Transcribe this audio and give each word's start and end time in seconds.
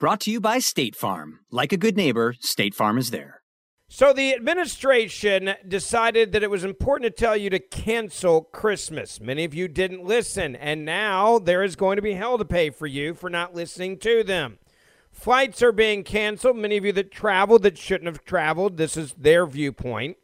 Brought 0.00 0.20
to 0.20 0.30
you 0.30 0.40
by 0.40 0.60
State 0.60 0.96
Farm. 0.96 1.40
Like 1.50 1.74
a 1.74 1.76
good 1.76 1.94
neighbor, 1.94 2.34
State 2.40 2.74
Farm 2.74 2.96
is 2.96 3.10
there. 3.10 3.42
So 3.86 4.14
the 4.14 4.32
administration 4.32 5.52
decided 5.68 6.32
that 6.32 6.42
it 6.42 6.48
was 6.48 6.64
important 6.64 7.14
to 7.14 7.22
tell 7.22 7.36
you 7.36 7.50
to 7.50 7.58
cancel 7.58 8.40
Christmas. 8.40 9.20
Many 9.20 9.44
of 9.44 9.52
you 9.52 9.68
didn't 9.68 10.02
listen, 10.02 10.56
and 10.56 10.86
now 10.86 11.38
there 11.38 11.62
is 11.62 11.76
going 11.76 11.96
to 11.96 12.02
be 12.02 12.14
hell 12.14 12.38
to 12.38 12.46
pay 12.46 12.70
for 12.70 12.86
you 12.86 13.12
for 13.12 13.28
not 13.28 13.54
listening 13.54 13.98
to 13.98 14.24
them. 14.24 14.58
Flights 15.12 15.62
are 15.62 15.70
being 15.70 16.02
canceled. 16.02 16.56
Many 16.56 16.78
of 16.78 16.86
you 16.86 16.92
that 16.92 17.10
traveled 17.10 17.62
that 17.64 17.76
shouldn't 17.76 18.08
have 18.08 18.24
traveled, 18.24 18.78
this 18.78 18.96
is 18.96 19.12
their 19.18 19.44
viewpoint, 19.44 20.16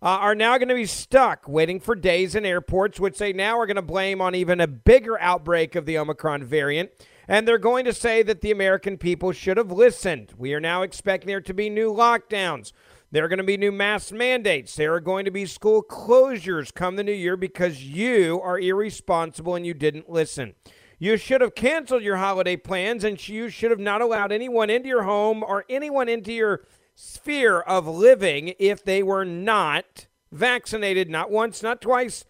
uh, 0.00 0.06
are 0.06 0.34
now 0.34 0.56
going 0.56 0.68
to 0.68 0.74
be 0.74 0.86
stuck 0.86 1.46
waiting 1.46 1.80
for 1.80 1.94
days 1.94 2.34
in 2.34 2.46
airports, 2.46 2.98
which 2.98 3.18
they 3.18 3.34
now 3.34 3.58
are 3.58 3.66
going 3.66 3.76
to 3.76 3.82
blame 3.82 4.22
on 4.22 4.34
even 4.34 4.58
a 4.58 4.66
bigger 4.66 5.20
outbreak 5.20 5.74
of 5.74 5.84
the 5.84 5.98
Omicron 5.98 6.44
variant 6.44 6.90
and 7.28 7.46
they're 7.46 7.58
going 7.58 7.84
to 7.84 7.92
say 7.92 8.22
that 8.22 8.40
the 8.40 8.50
American 8.50 8.96
people 8.96 9.32
should 9.32 9.58
have 9.58 9.70
listened. 9.70 10.32
We 10.38 10.54
are 10.54 10.60
now 10.60 10.82
expecting 10.82 11.28
there 11.28 11.42
to 11.42 11.54
be 11.54 11.68
new 11.68 11.92
lockdowns. 11.92 12.72
There 13.10 13.24
are 13.24 13.28
going 13.28 13.38
to 13.38 13.44
be 13.44 13.58
new 13.58 13.72
mask 13.72 14.12
mandates. 14.12 14.74
There 14.74 14.94
are 14.94 15.00
going 15.00 15.26
to 15.26 15.30
be 15.30 15.46
school 15.46 15.82
closures 15.82 16.74
come 16.74 16.96
the 16.96 17.04
new 17.04 17.12
year 17.12 17.36
because 17.36 17.84
you 17.84 18.40
are 18.42 18.58
irresponsible 18.58 19.54
and 19.54 19.66
you 19.66 19.74
didn't 19.74 20.10
listen. 20.10 20.54
You 20.98 21.16
should 21.16 21.42
have 21.42 21.54
canceled 21.54 22.02
your 22.02 22.16
holiday 22.16 22.56
plans 22.56 23.04
and 23.04 23.28
you 23.28 23.50
should 23.50 23.70
have 23.70 23.78
not 23.78 24.00
allowed 24.00 24.32
anyone 24.32 24.68
into 24.68 24.88
your 24.88 25.04
home 25.04 25.42
or 25.42 25.64
anyone 25.68 26.08
into 26.08 26.32
your 26.32 26.64
sphere 26.94 27.60
of 27.60 27.86
living 27.86 28.54
if 28.58 28.84
they 28.84 29.02
were 29.02 29.24
not 29.24 30.08
vaccinated, 30.32 31.08
not 31.08 31.30
once, 31.30 31.62
not 31.62 31.80
twice, 31.80 32.24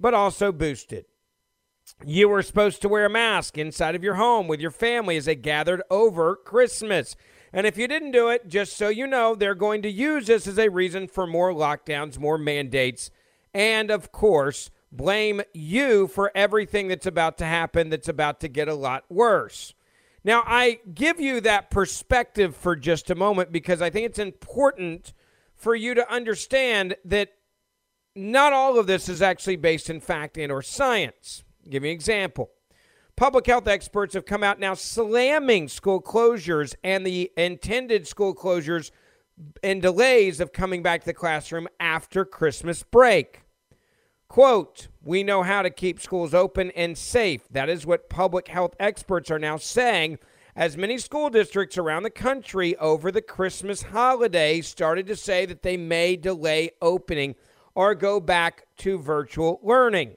but 0.00 0.14
also 0.14 0.50
boosted. 0.50 1.04
You 2.02 2.28
were 2.28 2.42
supposed 2.42 2.82
to 2.82 2.88
wear 2.88 3.06
a 3.06 3.10
mask 3.10 3.56
inside 3.56 3.94
of 3.94 4.02
your 4.02 4.14
home 4.14 4.48
with 4.48 4.60
your 4.60 4.70
family 4.70 5.16
as 5.16 5.26
they 5.26 5.34
gathered 5.34 5.82
over 5.90 6.36
Christmas. 6.36 7.16
And 7.52 7.66
if 7.66 7.78
you 7.78 7.86
didn't 7.86 8.10
do 8.10 8.28
it, 8.28 8.48
just 8.48 8.76
so 8.76 8.88
you 8.88 9.06
know, 9.06 9.34
they're 9.34 9.54
going 9.54 9.82
to 9.82 9.90
use 9.90 10.26
this 10.26 10.46
as 10.46 10.58
a 10.58 10.68
reason 10.68 11.06
for 11.06 11.26
more 11.26 11.52
lockdowns, 11.52 12.18
more 12.18 12.36
mandates, 12.36 13.10
and 13.54 13.90
of 13.90 14.10
course, 14.10 14.70
blame 14.90 15.40
you 15.52 16.08
for 16.08 16.32
everything 16.34 16.88
that's 16.88 17.06
about 17.06 17.38
to 17.38 17.44
happen 17.44 17.90
that's 17.90 18.08
about 18.08 18.40
to 18.40 18.48
get 18.48 18.68
a 18.68 18.74
lot 18.74 19.04
worse. 19.08 19.74
Now, 20.24 20.42
I 20.46 20.80
give 20.94 21.20
you 21.20 21.40
that 21.42 21.70
perspective 21.70 22.56
for 22.56 22.74
just 22.74 23.10
a 23.10 23.14
moment 23.14 23.52
because 23.52 23.80
I 23.80 23.90
think 23.90 24.06
it's 24.06 24.18
important 24.18 25.12
for 25.54 25.74
you 25.74 25.94
to 25.94 26.12
understand 26.12 26.96
that 27.04 27.34
not 28.16 28.52
all 28.52 28.78
of 28.78 28.86
this 28.86 29.08
is 29.08 29.22
actually 29.22 29.56
based 29.56 29.88
in 29.88 30.00
fact 30.00 30.36
and 30.38 30.50
or 30.50 30.62
science. 30.62 31.43
Give 31.68 31.82
me 31.82 31.90
an 31.90 31.94
example. 31.94 32.50
Public 33.16 33.46
health 33.46 33.68
experts 33.68 34.14
have 34.14 34.26
come 34.26 34.42
out 34.42 34.58
now 34.58 34.74
slamming 34.74 35.68
school 35.68 36.02
closures 36.02 36.74
and 36.82 37.06
the 37.06 37.30
intended 37.36 38.08
school 38.08 38.34
closures 38.34 38.90
and 39.62 39.80
delays 39.80 40.40
of 40.40 40.52
coming 40.52 40.82
back 40.82 41.00
to 41.00 41.06
the 41.06 41.14
classroom 41.14 41.68
after 41.78 42.24
Christmas 42.24 42.82
break. 42.82 43.42
Quote, 44.28 44.88
we 45.02 45.22
know 45.22 45.42
how 45.42 45.62
to 45.62 45.70
keep 45.70 46.00
schools 46.00 46.34
open 46.34 46.72
and 46.72 46.98
safe. 46.98 47.46
That 47.50 47.68
is 47.68 47.86
what 47.86 48.10
public 48.10 48.48
health 48.48 48.74
experts 48.80 49.30
are 49.30 49.38
now 49.38 49.58
saying 49.58 50.18
as 50.56 50.76
many 50.76 50.98
school 50.98 51.30
districts 51.30 51.78
around 51.78 52.04
the 52.04 52.10
country 52.10 52.76
over 52.76 53.10
the 53.10 53.22
Christmas 53.22 53.82
holiday 53.82 54.60
started 54.60 55.06
to 55.06 55.16
say 55.16 55.46
that 55.46 55.62
they 55.62 55.76
may 55.76 56.16
delay 56.16 56.70
opening 56.80 57.34
or 57.74 57.94
go 57.94 58.20
back 58.20 58.66
to 58.78 58.98
virtual 58.98 59.60
learning. 59.62 60.16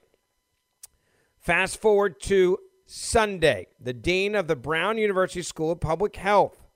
Fast 1.48 1.80
forward 1.80 2.20
to 2.24 2.58
Sunday. 2.86 3.68
The 3.80 3.94
dean 3.94 4.36
of 4.36 4.50
the 4.50 4.56
Brown 4.58 4.98
University 4.98 5.42
School 5.42 5.72
of 5.72 5.80
Public 5.80 6.18
Health 6.18 6.68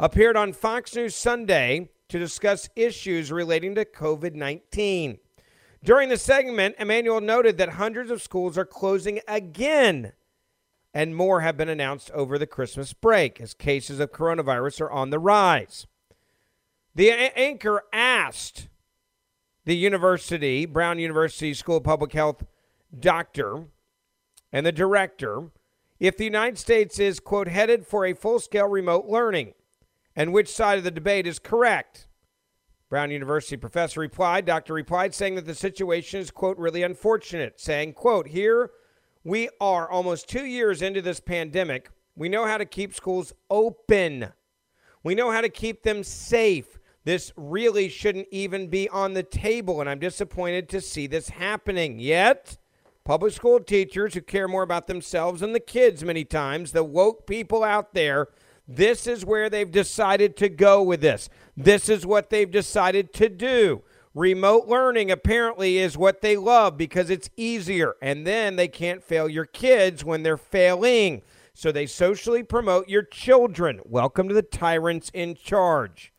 appeared 0.00 0.36
on 0.36 0.52
Fox 0.52 0.96
News 0.96 1.14
Sunday 1.14 1.90
to 2.08 2.18
discuss 2.18 2.68
issues 2.74 3.30
relating 3.30 3.76
to 3.76 3.84
COVID 3.84 4.34
19. 4.34 5.18
During 5.84 6.08
the 6.08 6.16
segment, 6.16 6.74
Emanuel 6.80 7.20
noted 7.20 7.56
that 7.58 7.68
hundreds 7.68 8.10
of 8.10 8.20
schools 8.20 8.58
are 8.58 8.64
closing 8.64 9.20
again, 9.28 10.14
and 10.92 11.14
more 11.14 11.42
have 11.42 11.56
been 11.56 11.68
announced 11.68 12.10
over 12.10 12.36
the 12.36 12.48
Christmas 12.48 12.92
break 12.94 13.40
as 13.40 13.54
cases 13.54 14.00
of 14.00 14.10
coronavirus 14.10 14.80
are 14.80 14.90
on 14.90 15.10
the 15.10 15.20
rise. 15.20 15.86
The 16.96 17.10
a- 17.10 17.38
anchor 17.38 17.84
asked 17.92 18.66
the 19.66 19.76
university, 19.76 20.66
Brown 20.66 20.98
University 20.98 21.54
School 21.54 21.76
of 21.76 21.84
Public 21.84 22.12
Health 22.12 22.42
doctor, 22.98 23.66
and 24.54 24.64
the 24.64 24.72
director 24.72 25.50
if 25.98 26.16
the 26.16 26.24
United 26.24 26.58
States 26.58 27.00
is, 27.00 27.18
quote, 27.18 27.48
headed 27.48 27.84
for 27.86 28.06
a 28.06 28.14
full 28.14 28.38
scale 28.38 28.68
remote 28.68 29.06
learning 29.06 29.52
and 30.14 30.32
which 30.32 30.48
side 30.48 30.78
of 30.78 30.84
the 30.84 30.92
debate 30.92 31.26
is 31.26 31.40
correct. 31.40 32.06
Brown 32.88 33.10
University 33.10 33.56
professor 33.56 33.98
replied, 33.98 34.44
doctor 34.44 34.72
replied, 34.72 35.12
saying 35.12 35.34
that 35.34 35.46
the 35.46 35.56
situation 35.56 36.20
is, 36.20 36.30
quote, 36.30 36.56
really 36.56 36.84
unfortunate, 36.84 37.58
saying, 37.58 37.94
quote, 37.94 38.28
here 38.28 38.70
We 39.24 39.48
are 39.60 39.90
almost 39.90 40.28
two 40.28 40.44
years 40.44 40.82
into 40.82 41.02
this 41.02 41.18
pandemic. 41.18 41.90
We 42.14 42.28
know 42.28 42.46
how 42.46 42.58
to 42.58 42.64
keep 42.64 42.94
schools 42.94 43.32
open. 43.50 44.28
We 45.02 45.16
know 45.16 45.32
how 45.32 45.40
to 45.40 45.48
keep 45.48 45.82
them 45.82 46.04
safe. 46.04 46.78
This 47.04 47.32
really 47.36 47.88
shouldn't 47.88 48.28
even 48.30 48.68
be 48.68 48.88
on 48.88 49.14
the 49.14 49.24
table, 49.24 49.80
and 49.80 49.90
I'm 49.90 49.98
disappointed 49.98 50.68
to 50.68 50.80
see 50.80 51.08
this 51.08 51.30
happening. 51.30 51.98
Yet, 51.98 52.56
public 53.04 53.34
school 53.34 53.60
teachers 53.60 54.14
who 54.14 54.22
care 54.22 54.48
more 54.48 54.62
about 54.62 54.86
themselves 54.86 55.42
and 55.42 55.54
the 55.54 55.60
kids 55.60 56.02
many 56.02 56.24
times, 56.24 56.72
the 56.72 56.82
woke 56.82 57.26
people 57.26 57.62
out 57.62 57.92
there, 57.92 58.28
this 58.66 59.06
is 59.06 59.26
where 59.26 59.50
they've 59.50 59.70
decided 59.70 60.36
to 60.38 60.48
go 60.48 60.82
with 60.82 61.02
this. 61.02 61.28
This 61.54 61.90
is 61.90 62.06
what 62.06 62.30
they've 62.30 62.50
decided 62.50 63.12
to 63.14 63.28
do. 63.28 63.82
Remote 64.14 64.68
learning 64.68 65.10
apparently 65.10 65.78
is 65.78 65.98
what 65.98 66.22
they 66.22 66.36
love 66.36 66.78
because 66.78 67.10
it's 67.10 67.28
easier, 67.36 67.96
and 68.00 68.26
then 68.26 68.56
they 68.56 68.68
can't 68.68 69.02
fail 69.02 69.28
your 69.28 69.44
kids 69.44 70.04
when 70.04 70.22
they're 70.22 70.36
failing. 70.36 71.22
So 71.52 71.70
they 71.70 71.86
socially 71.86 72.42
promote 72.42 72.88
your 72.88 73.02
children. 73.02 73.80
Welcome 73.84 74.28
to 74.28 74.34
the 74.34 74.42
tyrants 74.42 75.10
in 75.12 75.34
charge. 75.34 76.12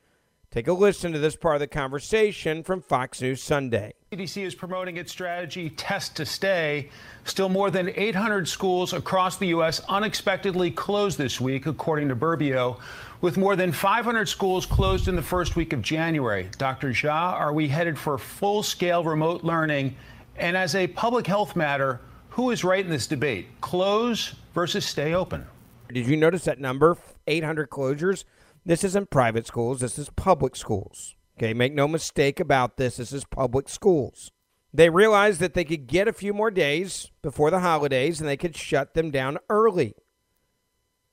Take 0.51 0.67
a 0.67 0.73
listen 0.73 1.13
to 1.13 1.19
this 1.19 1.35
part 1.35 1.55
of 1.55 1.61
the 1.61 1.67
conversation 1.67 2.63
from 2.63 2.81
Fox 2.81 3.21
News 3.21 3.41
Sunday. 3.41 3.93
CDC 4.15 4.45
is 4.45 4.55
promoting 4.55 4.95
its 4.95 5.11
strategy 5.11 5.69
test 5.71 6.15
to 6.15 6.25
stay. 6.25 6.89
Still 7.25 7.49
more 7.49 7.69
than 7.69 7.91
800 7.93 8.47
schools 8.47 8.93
across 8.93 9.35
the 9.35 9.47
U.S. 9.47 9.81
unexpectedly 9.89 10.71
closed 10.71 11.17
this 11.17 11.41
week, 11.41 11.65
according 11.65 12.07
to 12.07 12.15
Burbio, 12.15 12.79
with 13.19 13.35
more 13.35 13.57
than 13.57 13.73
500 13.73 14.29
schools 14.29 14.65
closed 14.65 15.09
in 15.09 15.17
the 15.17 15.21
first 15.21 15.57
week 15.57 15.73
of 15.73 15.81
January. 15.81 16.49
Dr. 16.57 16.91
Jha, 16.91 17.11
are 17.11 17.51
we 17.51 17.67
headed 17.67 17.99
for 17.99 18.17
full 18.17 18.63
scale 18.63 19.03
remote 19.03 19.43
learning? 19.43 19.97
And 20.37 20.55
as 20.55 20.75
a 20.75 20.87
public 20.87 21.27
health 21.27 21.57
matter, 21.57 21.99
who 22.29 22.51
is 22.51 22.63
right 22.63 22.85
in 22.85 22.91
this 22.91 23.07
debate? 23.07 23.47
Close 23.59 24.35
versus 24.53 24.85
stay 24.85 25.13
open? 25.13 25.45
Did 25.91 26.07
you 26.07 26.15
notice 26.15 26.45
that 26.45 26.61
number? 26.61 26.97
800 27.27 27.69
closures? 27.69 28.23
This 28.65 28.85
isn't 28.85 29.09
private 29.09 29.45
schools, 29.45 29.81
this 29.81 29.99
is 29.99 30.09
public 30.11 30.55
schools. 30.55 31.15
Okay, 31.37 31.53
make 31.53 31.73
no 31.73 31.87
mistake 31.87 32.39
about 32.39 32.77
this. 32.77 32.97
This 32.97 33.11
is 33.11 33.25
public 33.25 33.67
schools. 33.67 34.31
They 34.73 34.89
realized 34.89 35.39
that 35.39 35.53
they 35.53 35.63
could 35.63 35.87
get 35.87 36.07
a 36.07 36.13
few 36.13 36.33
more 36.33 36.51
days 36.51 37.11
before 37.21 37.51
the 37.51 37.59
holidays 37.59 38.19
and 38.19 38.27
they 38.27 38.37
could 38.37 38.55
shut 38.55 38.93
them 38.93 39.11
down 39.11 39.37
early. 39.49 39.95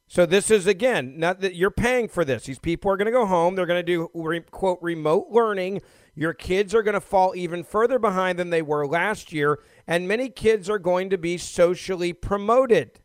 So 0.09 0.27
this 0.27 0.51
is 0.51 0.67
again 0.67 1.19
not 1.19 1.41
that 1.41 1.55
you're 1.55 1.71
paying 1.71 2.09
for 2.09 2.25
this. 2.25 2.45
These 2.45 2.59
people 2.59 2.91
are 2.91 2.97
going 2.97 3.07
to 3.07 3.13
go 3.13 3.25
home. 3.25 3.55
They're 3.55 3.67
going 3.67 3.79
to 3.79 3.83
do 3.83 4.11
re, 4.15 4.41
quote 4.41 4.79
remote 4.83 5.29
learning. 5.31 5.81
Your 6.15 6.35
kids 6.35 6.75
are 6.75 6.83
going 6.83 6.95
to 6.95 7.01
fall 7.01 7.35
even 7.35 7.65
further 7.65 7.99
behind 7.99 8.39
than 8.39 8.51
they 8.51 8.63
were 8.63 8.87
last 8.87 9.33
year, 9.33 9.61
and 9.87 10.07
many 10.07 10.29
kids 10.29 10.69
are 10.69 10.79
going 10.79 11.09
to 11.09 11.17
be 11.17 11.39
socially 11.39 12.13
promoted 12.13 13.01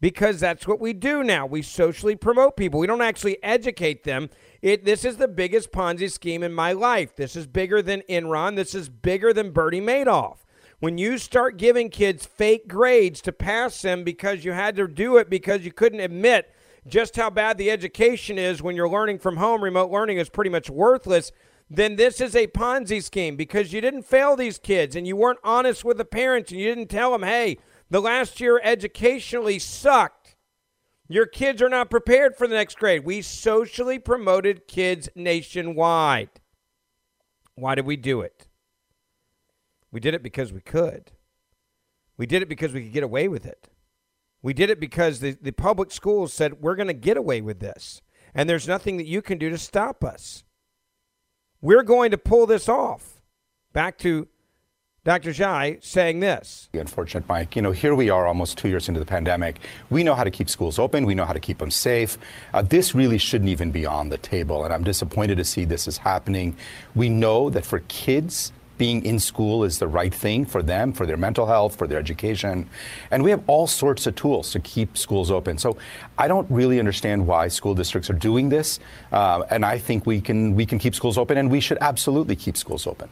because 0.00 0.40
that's 0.40 0.66
what 0.66 0.80
we 0.80 0.92
do 0.92 1.22
now. 1.22 1.46
We 1.46 1.62
socially 1.62 2.16
promote 2.16 2.56
people. 2.56 2.80
We 2.80 2.86
don't 2.86 3.00
actually 3.00 3.40
educate 3.42 4.02
them. 4.04 4.30
It 4.64 4.86
this 4.86 5.04
is 5.04 5.18
the 5.18 5.28
biggest 5.28 5.72
Ponzi 5.72 6.10
scheme 6.10 6.42
in 6.42 6.54
my 6.54 6.72
life. 6.72 7.14
This 7.14 7.36
is 7.36 7.46
bigger 7.46 7.82
than 7.82 8.00
Enron. 8.08 8.56
This 8.56 8.74
is 8.74 8.88
bigger 8.88 9.30
than 9.34 9.50
Bernie 9.50 9.78
Madoff. 9.78 10.38
When 10.80 10.96
you 10.96 11.18
start 11.18 11.58
giving 11.58 11.90
kids 11.90 12.24
fake 12.24 12.66
grades 12.66 13.20
to 13.22 13.32
pass 13.32 13.82
them 13.82 14.04
because 14.04 14.42
you 14.42 14.52
had 14.52 14.74
to 14.76 14.88
do 14.88 15.18
it 15.18 15.28
because 15.28 15.66
you 15.66 15.70
couldn't 15.70 16.00
admit 16.00 16.50
just 16.86 17.14
how 17.14 17.28
bad 17.28 17.58
the 17.58 17.70
education 17.70 18.38
is 18.38 18.62
when 18.62 18.74
you're 18.74 18.88
learning 18.88 19.18
from 19.18 19.36
home, 19.36 19.62
remote 19.62 19.90
learning 19.90 20.16
is 20.16 20.30
pretty 20.30 20.50
much 20.50 20.70
worthless, 20.70 21.30
then 21.68 21.96
this 21.96 22.18
is 22.18 22.34
a 22.34 22.46
Ponzi 22.46 23.02
scheme 23.02 23.36
because 23.36 23.70
you 23.70 23.82
didn't 23.82 24.06
fail 24.06 24.34
these 24.34 24.56
kids 24.56 24.96
and 24.96 25.06
you 25.06 25.14
weren't 25.14 25.40
honest 25.44 25.84
with 25.84 25.98
the 25.98 26.06
parents 26.06 26.50
and 26.50 26.58
you 26.58 26.74
didn't 26.74 26.88
tell 26.88 27.12
them, 27.12 27.22
hey, 27.22 27.58
the 27.90 28.00
last 28.00 28.40
year 28.40 28.62
educationally 28.64 29.58
sucked. 29.58 30.23
Your 31.08 31.26
kids 31.26 31.60
are 31.60 31.68
not 31.68 31.90
prepared 31.90 32.36
for 32.36 32.46
the 32.46 32.54
next 32.54 32.78
grade. 32.78 33.04
We 33.04 33.20
socially 33.20 33.98
promoted 33.98 34.66
kids 34.66 35.08
nationwide. 35.14 36.30
Why 37.56 37.74
did 37.74 37.86
we 37.86 37.96
do 37.96 38.20
it? 38.22 38.48
We 39.92 40.00
did 40.00 40.14
it 40.14 40.22
because 40.22 40.52
we 40.52 40.60
could. 40.60 41.12
We 42.16 42.26
did 42.26 42.42
it 42.42 42.48
because 42.48 42.72
we 42.72 42.82
could 42.82 42.92
get 42.92 43.02
away 43.02 43.28
with 43.28 43.44
it. 43.44 43.68
We 44.42 44.54
did 44.54 44.70
it 44.70 44.80
because 44.80 45.20
the, 45.20 45.36
the 45.40 45.52
public 45.52 45.90
schools 45.90 46.32
said, 46.32 46.60
we're 46.60 46.74
going 46.74 46.88
to 46.88 46.94
get 46.94 47.16
away 47.16 47.40
with 47.40 47.60
this. 47.60 48.02
And 48.34 48.48
there's 48.48 48.68
nothing 48.68 48.96
that 48.96 49.06
you 49.06 49.22
can 49.22 49.38
do 49.38 49.50
to 49.50 49.58
stop 49.58 50.02
us. 50.02 50.44
We're 51.60 51.82
going 51.82 52.10
to 52.10 52.18
pull 52.18 52.46
this 52.46 52.68
off. 52.68 53.22
Back 53.72 53.98
to 53.98 54.28
Dr. 55.04 55.32
Jha 55.32 55.84
saying 55.84 56.20
this. 56.20 56.70
Unfortunate, 56.72 57.28
Mike. 57.28 57.54
You 57.56 57.60
know, 57.60 57.72
here 57.72 57.94
we 57.94 58.08
are 58.08 58.26
almost 58.26 58.56
two 58.56 58.70
years 58.70 58.88
into 58.88 58.98
the 58.98 59.04
pandemic. 59.04 59.60
We 59.90 60.02
know 60.02 60.14
how 60.14 60.24
to 60.24 60.30
keep 60.30 60.48
schools 60.48 60.78
open. 60.78 61.04
We 61.04 61.14
know 61.14 61.26
how 61.26 61.34
to 61.34 61.40
keep 61.40 61.58
them 61.58 61.70
safe. 61.70 62.16
Uh, 62.54 62.62
this 62.62 62.94
really 62.94 63.18
shouldn't 63.18 63.50
even 63.50 63.70
be 63.70 63.84
on 63.84 64.08
the 64.08 64.16
table. 64.16 64.64
And 64.64 64.72
I'm 64.72 64.82
disappointed 64.82 65.36
to 65.36 65.44
see 65.44 65.66
this 65.66 65.86
is 65.86 65.98
happening. 65.98 66.56
We 66.94 67.10
know 67.10 67.50
that 67.50 67.66
for 67.66 67.80
kids, 67.80 68.50
being 68.78 69.04
in 69.04 69.18
school 69.18 69.62
is 69.62 69.78
the 69.78 69.86
right 69.86 70.12
thing 70.12 70.46
for 70.46 70.62
them, 70.62 70.94
for 70.94 71.04
their 71.04 71.18
mental 71.18 71.44
health, 71.44 71.76
for 71.76 71.86
their 71.86 71.98
education. 71.98 72.66
And 73.10 73.22
we 73.22 73.30
have 73.30 73.42
all 73.46 73.66
sorts 73.66 74.06
of 74.06 74.16
tools 74.16 74.52
to 74.52 74.60
keep 74.60 74.96
schools 74.96 75.30
open. 75.30 75.58
So 75.58 75.76
I 76.16 76.28
don't 76.28 76.50
really 76.50 76.78
understand 76.78 77.26
why 77.26 77.48
school 77.48 77.74
districts 77.74 78.08
are 78.08 78.14
doing 78.14 78.48
this. 78.48 78.80
Uh, 79.12 79.42
and 79.50 79.66
I 79.66 79.76
think 79.76 80.06
we 80.06 80.22
can, 80.22 80.54
we 80.54 80.64
can 80.64 80.78
keep 80.78 80.94
schools 80.94 81.18
open, 81.18 81.36
and 81.36 81.50
we 81.50 81.60
should 81.60 81.78
absolutely 81.82 82.36
keep 82.36 82.56
schools 82.56 82.86
open. 82.86 83.10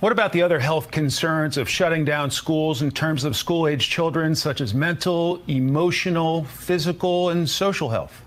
What 0.00 0.12
about 0.12 0.32
the 0.32 0.42
other 0.42 0.58
health 0.58 0.90
concerns 0.90 1.56
of 1.56 1.68
shutting 1.68 2.04
down 2.04 2.30
schools 2.30 2.82
in 2.82 2.90
terms 2.90 3.24
of 3.24 3.36
school 3.36 3.68
age 3.68 3.88
children, 3.88 4.34
such 4.34 4.60
as 4.60 4.74
mental, 4.74 5.40
emotional, 5.46 6.44
physical, 6.44 7.30
and 7.30 7.48
social 7.48 7.88
health? 7.88 8.20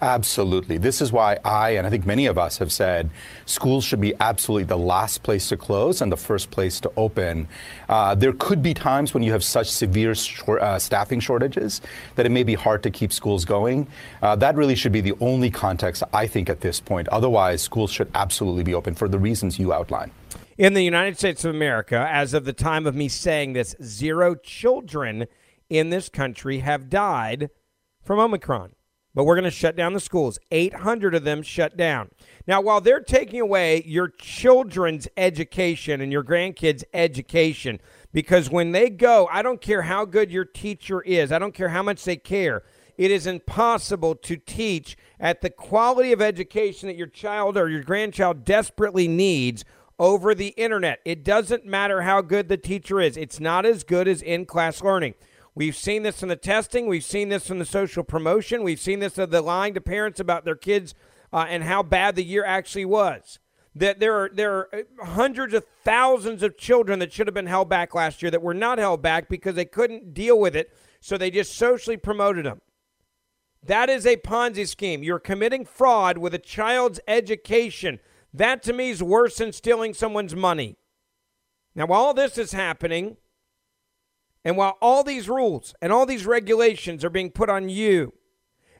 Absolutely. 0.00 0.78
This 0.78 1.00
is 1.00 1.10
why 1.10 1.38
I, 1.44 1.70
and 1.70 1.86
I 1.86 1.90
think 1.90 2.06
many 2.06 2.26
of 2.26 2.38
us 2.38 2.58
have 2.58 2.70
said, 2.70 3.10
schools 3.46 3.82
should 3.82 4.00
be 4.00 4.14
absolutely 4.20 4.64
the 4.64 4.78
last 4.78 5.24
place 5.24 5.48
to 5.48 5.56
close 5.56 6.02
and 6.02 6.12
the 6.12 6.16
first 6.16 6.50
place 6.50 6.78
to 6.80 6.92
open. 6.96 7.48
Uh, 7.88 8.14
there 8.14 8.32
could 8.32 8.62
be 8.62 8.74
times 8.74 9.12
when 9.12 9.24
you 9.24 9.32
have 9.32 9.42
such 9.42 9.68
severe 9.68 10.14
short, 10.14 10.62
uh, 10.62 10.78
staffing 10.78 11.18
shortages 11.18 11.80
that 12.14 12.26
it 12.26 12.30
may 12.30 12.44
be 12.44 12.54
hard 12.54 12.82
to 12.84 12.90
keep 12.90 13.12
schools 13.12 13.44
going. 13.44 13.88
Uh, 14.22 14.36
that 14.36 14.54
really 14.54 14.76
should 14.76 14.92
be 14.92 15.00
the 15.00 15.14
only 15.20 15.50
context, 15.50 16.04
I 16.12 16.28
think, 16.28 16.48
at 16.48 16.60
this 16.60 16.78
point. 16.78 17.08
Otherwise, 17.08 17.62
schools 17.62 17.90
should 17.90 18.10
absolutely 18.14 18.62
be 18.62 18.74
open 18.74 18.94
for 18.94 19.08
the 19.08 19.18
reasons 19.18 19.58
you 19.58 19.72
outlined. 19.72 20.12
In 20.58 20.74
the 20.74 20.82
United 20.82 21.16
States 21.16 21.44
of 21.44 21.54
America, 21.54 22.08
as 22.10 22.34
of 22.34 22.44
the 22.44 22.52
time 22.52 22.84
of 22.84 22.96
me 22.96 23.06
saying 23.06 23.52
this, 23.52 23.76
zero 23.80 24.34
children 24.34 25.28
in 25.70 25.90
this 25.90 26.08
country 26.08 26.58
have 26.58 26.90
died 26.90 27.50
from 28.02 28.18
Omicron. 28.18 28.72
But 29.14 29.22
we're 29.22 29.36
going 29.36 29.44
to 29.44 29.52
shut 29.52 29.76
down 29.76 29.92
the 29.92 30.00
schools. 30.00 30.36
800 30.50 31.14
of 31.14 31.22
them 31.22 31.42
shut 31.42 31.76
down. 31.76 32.10
Now, 32.48 32.60
while 32.60 32.80
they're 32.80 32.98
taking 32.98 33.40
away 33.40 33.84
your 33.86 34.08
children's 34.08 35.06
education 35.16 36.00
and 36.00 36.10
your 36.10 36.24
grandkids' 36.24 36.82
education, 36.92 37.78
because 38.12 38.50
when 38.50 38.72
they 38.72 38.90
go, 38.90 39.28
I 39.30 39.42
don't 39.42 39.60
care 39.60 39.82
how 39.82 40.06
good 40.06 40.32
your 40.32 40.44
teacher 40.44 41.02
is, 41.02 41.30
I 41.30 41.38
don't 41.38 41.54
care 41.54 41.68
how 41.68 41.84
much 41.84 42.02
they 42.02 42.16
care, 42.16 42.64
it 42.96 43.12
is 43.12 43.28
impossible 43.28 44.16
to 44.16 44.36
teach 44.36 44.96
at 45.20 45.40
the 45.40 45.50
quality 45.50 46.10
of 46.10 46.20
education 46.20 46.88
that 46.88 46.96
your 46.96 47.06
child 47.06 47.56
or 47.56 47.68
your 47.68 47.84
grandchild 47.84 48.44
desperately 48.44 49.06
needs 49.06 49.64
over 49.98 50.34
the 50.34 50.48
internet. 50.48 51.00
It 51.04 51.24
doesn't 51.24 51.66
matter 51.66 52.02
how 52.02 52.20
good 52.20 52.48
the 52.48 52.56
teacher 52.56 53.00
is, 53.00 53.16
it's 53.16 53.40
not 53.40 53.66
as 53.66 53.84
good 53.84 54.08
as 54.08 54.22
in 54.22 54.46
class 54.46 54.82
learning. 54.82 55.14
We've 55.54 55.76
seen 55.76 56.04
this 56.04 56.22
in 56.22 56.28
the 56.28 56.36
testing, 56.36 56.86
we've 56.86 57.04
seen 57.04 57.30
this 57.30 57.50
in 57.50 57.58
the 57.58 57.64
social 57.64 58.04
promotion, 58.04 58.62
we've 58.62 58.78
seen 58.78 59.00
this 59.00 59.18
of 59.18 59.30
the 59.30 59.42
lying 59.42 59.74
to 59.74 59.80
parents 59.80 60.20
about 60.20 60.44
their 60.44 60.54
kids 60.54 60.94
uh, 61.32 61.46
and 61.48 61.64
how 61.64 61.82
bad 61.82 62.14
the 62.14 62.24
year 62.24 62.44
actually 62.44 62.84
was. 62.84 63.38
That 63.74 64.00
there 64.00 64.14
are 64.14 64.30
there 64.32 64.54
are 64.54 64.68
uh, 64.72 65.04
hundreds 65.04 65.54
of 65.54 65.64
thousands 65.84 66.42
of 66.42 66.56
children 66.56 66.98
that 67.00 67.12
should 67.12 67.26
have 67.26 67.34
been 67.34 67.46
held 67.46 67.68
back 67.68 67.94
last 67.94 68.22
year 68.22 68.30
that 68.30 68.42
were 68.42 68.54
not 68.54 68.78
held 68.78 69.02
back 69.02 69.28
because 69.28 69.54
they 69.54 69.64
couldn't 69.64 70.14
deal 70.14 70.38
with 70.38 70.56
it, 70.56 70.72
so 71.00 71.16
they 71.16 71.30
just 71.30 71.54
socially 71.54 71.96
promoted 71.96 72.44
them. 72.44 72.60
That 73.62 73.90
is 73.90 74.06
a 74.06 74.16
Ponzi 74.16 74.66
scheme. 74.66 75.02
You're 75.02 75.18
committing 75.18 75.64
fraud 75.64 76.18
with 76.18 76.34
a 76.34 76.38
child's 76.38 77.00
education. 77.06 78.00
That 78.32 78.62
to 78.64 78.72
me 78.72 78.90
is 78.90 79.02
worse 79.02 79.36
than 79.36 79.52
stealing 79.52 79.94
someone's 79.94 80.36
money. 80.36 80.76
Now, 81.74 81.86
while 81.86 82.00
all 82.00 82.14
this 82.14 82.38
is 82.38 82.52
happening, 82.52 83.16
and 84.44 84.56
while 84.56 84.76
all 84.80 85.04
these 85.04 85.28
rules 85.28 85.74
and 85.80 85.92
all 85.92 86.06
these 86.06 86.26
regulations 86.26 87.04
are 87.04 87.10
being 87.10 87.30
put 87.30 87.50
on 87.50 87.68
you, 87.68 88.12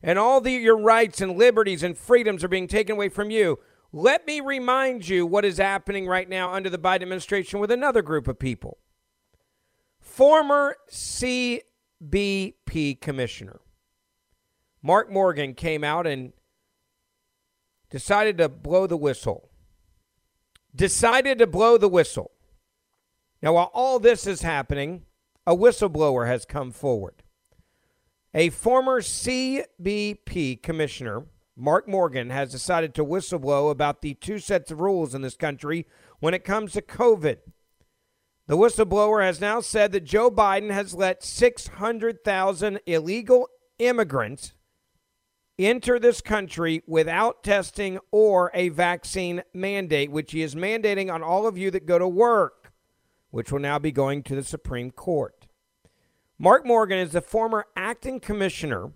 and 0.03 0.19
all 0.19 0.41
the, 0.41 0.53
your 0.53 0.79
rights 0.79 1.21
and 1.21 1.37
liberties 1.37 1.83
and 1.83 1.97
freedoms 1.97 2.45
are 2.45 2.49
being 2.49 2.69
taken 2.69 2.95
away 2.97 3.09
from 3.09 3.31
you, 3.31 3.59
let 3.93 4.27
me 4.27 4.41
remind 4.41 5.09
you 5.09 5.27
what 5.27 5.45
is 5.45 5.59
happening 5.59 6.07
right 6.07 6.29
now 6.29 6.53
under 6.53 6.71
the 6.71 6.79
Biden 6.79 7.03
administration 7.03 7.59
with 7.59 7.71
another 7.71 8.03
group 8.03 8.29
of 8.29 8.39
people. 8.39 8.79
Former 9.99 10.77
CBP 10.91 11.63
commissioner 13.01 13.61
Mark 14.83 15.11
Morgan 15.11 15.55
came 15.55 15.83
out 15.83 16.07
and 16.07 16.33
decided 17.91 18.39
to 18.39 18.49
blow 18.49 18.87
the 18.87 18.97
whistle. 18.97 19.51
Decided 20.75 21.39
to 21.39 21.47
blow 21.47 21.79
the 21.79 21.89
whistle. 21.89 22.33
Now, 23.43 23.55
while 23.55 23.71
all 23.73 23.99
this 23.99 24.27
is 24.27 24.43
happening, 24.43 25.03
a 25.47 25.57
whistleblower 25.57 26.27
has 26.27 26.45
come 26.45 26.73
forward. 26.73 27.23
A 28.35 28.51
former 28.51 29.01
CBP 29.01 30.63
commissioner, 30.63 31.25
Mark 31.57 31.89
Morgan, 31.89 32.31
has 32.31 32.53
decided 32.53 32.95
to 32.95 33.05
whistleblow 33.05 33.71
about 33.71 34.03
the 34.03 34.15
two 34.15 34.39
sets 34.39 34.71
of 34.71 34.81
rules 34.81 35.15
in 35.15 35.23
this 35.23 35.37
country 35.37 35.87
when 36.21 36.35
it 36.35 36.45
comes 36.45 36.73
to 36.73 36.83
COVID. 36.83 37.39
The 38.47 38.57
whistleblower 38.57 39.23
has 39.23 39.41
now 39.41 39.61
said 39.61 39.93
that 39.93 40.05
Joe 40.05 40.31
Biden 40.31 40.71
has 40.71 40.95
let 40.95 41.23
600,000 41.23 42.81
illegal 42.87 43.49
immigrants 43.79 44.53
enter 45.59 45.99
this 45.99 46.21
country 46.21 46.83
without 46.87 47.43
testing 47.43 47.99
or 48.11 48.51
a 48.55 48.69
vaccine 48.69 49.43
mandate, 49.53 50.11
which 50.11 50.33
he 50.33 50.43
is 50.43 50.55
mandating 50.55 51.13
on 51.13 51.23
all 51.23 51.47
of 51.47 51.59
you 51.59 51.71
that 51.73 51.87
go 51.87 51.99
to 51.99 52.09
work, 52.09 52.73
which 53.31 53.51
will 53.51 53.59
now 53.59 53.79
be 53.79 53.93
going 53.93 54.23
to 54.23 54.35
the 54.35 54.45
Supreme 54.45 54.91
Court. 54.91 55.47
Mark 56.39 56.65
Morgan 56.65 56.99
is 56.99 57.13
the 57.13 57.21
former 57.21 57.67
acting 57.77 58.21
commissioner 58.21 58.93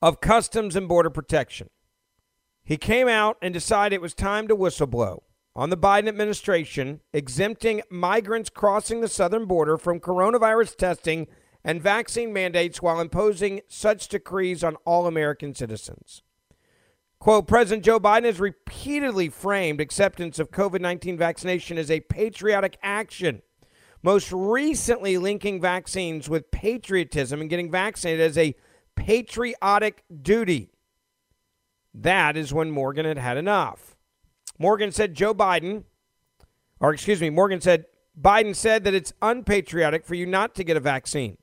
of 0.00 0.20
Customs 0.20 0.76
and 0.76 0.86
Border 0.86 1.10
Protection. 1.10 1.68
He 2.62 2.76
came 2.76 3.08
out 3.08 3.36
and 3.42 3.52
decided 3.52 3.96
it 3.96 4.02
was 4.02 4.14
time 4.14 4.46
to 4.46 4.56
whistleblow 4.56 5.22
on 5.56 5.70
the 5.70 5.76
Biden 5.76 6.06
administration 6.06 7.00
exempting 7.12 7.82
migrants 7.90 8.50
crossing 8.50 9.00
the 9.00 9.08
southern 9.08 9.46
border 9.46 9.76
from 9.76 9.98
coronavirus 9.98 10.76
testing 10.76 11.26
and 11.68 11.82
vaccine 11.82 12.32
mandates 12.32 12.80
while 12.80 12.98
imposing 12.98 13.60
such 13.68 14.08
decrees 14.08 14.64
on 14.64 14.74
all 14.86 15.06
American 15.06 15.54
citizens. 15.54 16.22
Quote 17.18 17.46
President 17.46 17.84
Joe 17.84 18.00
Biden 18.00 18.24
has 18.24 18.40
repeatedly 18.40 19.28
framed 19.28 19.78
acceptance 19.78 20.38
of 20.38 20.50
COVID 20.50 20.80
19 20.80 21.18
vaccination 21.18 21.76
as 21.76 21.90
a 21.90 22.00
patriotic 22.00 22.78
action, 22.82 23.42
most 24.02 24.32
recently 24.32 25.18
linking 25.18 25.60
vaccines 25.60 26.26
with 26.26 26.50
patriotism 26.50 27.42
and 27.42 27.50
getting 27.50 27.70
vaccinated 27.70 28.24
as 28.24 28.38
a 28.38 28.56
patriotic 28.96 30.04
duty. 30.22 30.70
That 31.92 32.38
is 32.38 32.54
when 32.54 32.70
Morgan 32.70 33.04
had 33.04 33.18
had 33.18 33.36
enough. 33.36 33.94
Morgan 34.58 34.90
said 34.90 35.12
Joe 35.12 35.34
Biden, 35.34 35.84
or 36.80 36.94
excuse 36.94 37.20
me, 37.20 37.28
Morgan 37.28 37.60
said 37.60 37.84
Biden 38.18 38.56
said 38.56 38.84
that 38.84 38.94
it's 38.94 39.12
unpatriotic 39.20 40.06
for 40.06 40.14
you 40.14 40.24
not 40.24 40.54
to 40.54 40.64
get 40.64 40.78
a 40.78 40.80
vaccine. 40.80 41.36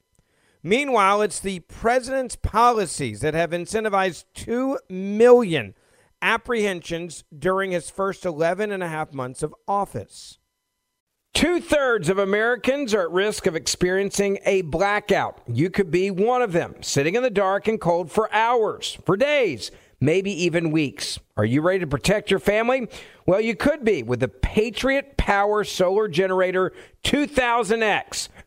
Meanwhile, 0.65 1.21
it's 1.21 1.39
the 1.39 1.59
president's 1.59 2.35
policies 2.35 3.19
that 3.19 3.35
have 3.35 3.51
incentivized 3.51 4.25
2 4.33 4.79
million 4.89 5.75
apprehensions 6.23 7.23
during 7.37 7.69
his 7.69 7.91
first 7.91 8.25
11 8.25 8.71
and 8.71 8.81
a 8.81 8.87
half 8.87 9.13
months 9.13 9.43
of 9.43 9.53
office. 9.67 10.39
Two 11.35 11.61
thirds 11.61 12.09
of 12.09 12.17
Americans 12.17 12.95
are 12.95 13.03
at 13.03 13.11
risk 13.11 13.45
of 13.45 13.55
experiencing 13.55 14.39
a 14.43 14.63
blackout. 14.63 15.39
You 15.47 15.69
could 15.69 15.91
be 15.91 16.09
one 16.09 16.41
of 16.41 16.51
them, 16.51 16.81
sitting 16.81 17.13
in 17.13 17.21
the 17.21 17.29
dark 17.29 17.67
and 17.67 17.79
cold 17.79 18.11
for 18.11 18.33
hours, 18.33 18.97
for 19.05 19.15
days, 19.15 19.69
maybe 19.99 20.31
even 20.31 20.71
weeks. 20.71 21.19
Are 21.37 21.45
you 21.45 21.61
ready 21.61 21.81
to 21.81 21.87
protect 21.87 22.31
your 22.31 22.39
family? 22.39 22.87
Well, 23.27 23.39
you 23.39 23.55
could 23.55 23.85
be 23.85 24.01
with 24.01 24.19
the 24.19 24.29
Patriot 24.29 25.15
Power 25.15 25.63
Solar 25.63 26.07
Generator 26.07 26.73
2000X. 27.03 28.29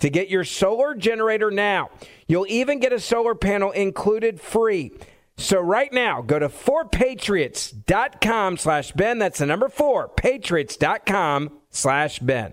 to 0.00 0.10
get 0.10 0.28
your 0.28 0.44
solar 0.44 0.94
generator 0.94 1.50
now. 1.50 1.90
You'll 2.26 2.46
even 2.48 2.78
get 2.78 2.92
a 2.92 3.00
solar 3.00 3.34
panel 3.34 3.70
included 3.72 4.40
free. 4.40 4.92
So 5.36 5.60
right 5.60 5.92
now, 5.92 6.20
go 6.20 6.38
to 6.38 6.48
4patriots.com 6.48 8.56
slash 8.56 8.92
Ben. 8.92 9.18
That's 9.18 9.38
the 9.38 9.46
number 9.46 9.68
4, 9.68 10.08
patriots.com 10.08 11.58
slash 11.70 12.18
Ben. 12.18 12.52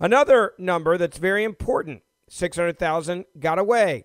Another 0.00 0.54
number 0.58 0.96
that's 0.96 1.18
very 1.18 1.44
important 1.44 2.02
600,000 2.28 3.26
got 3.38 3.58
away. 3.58 4.04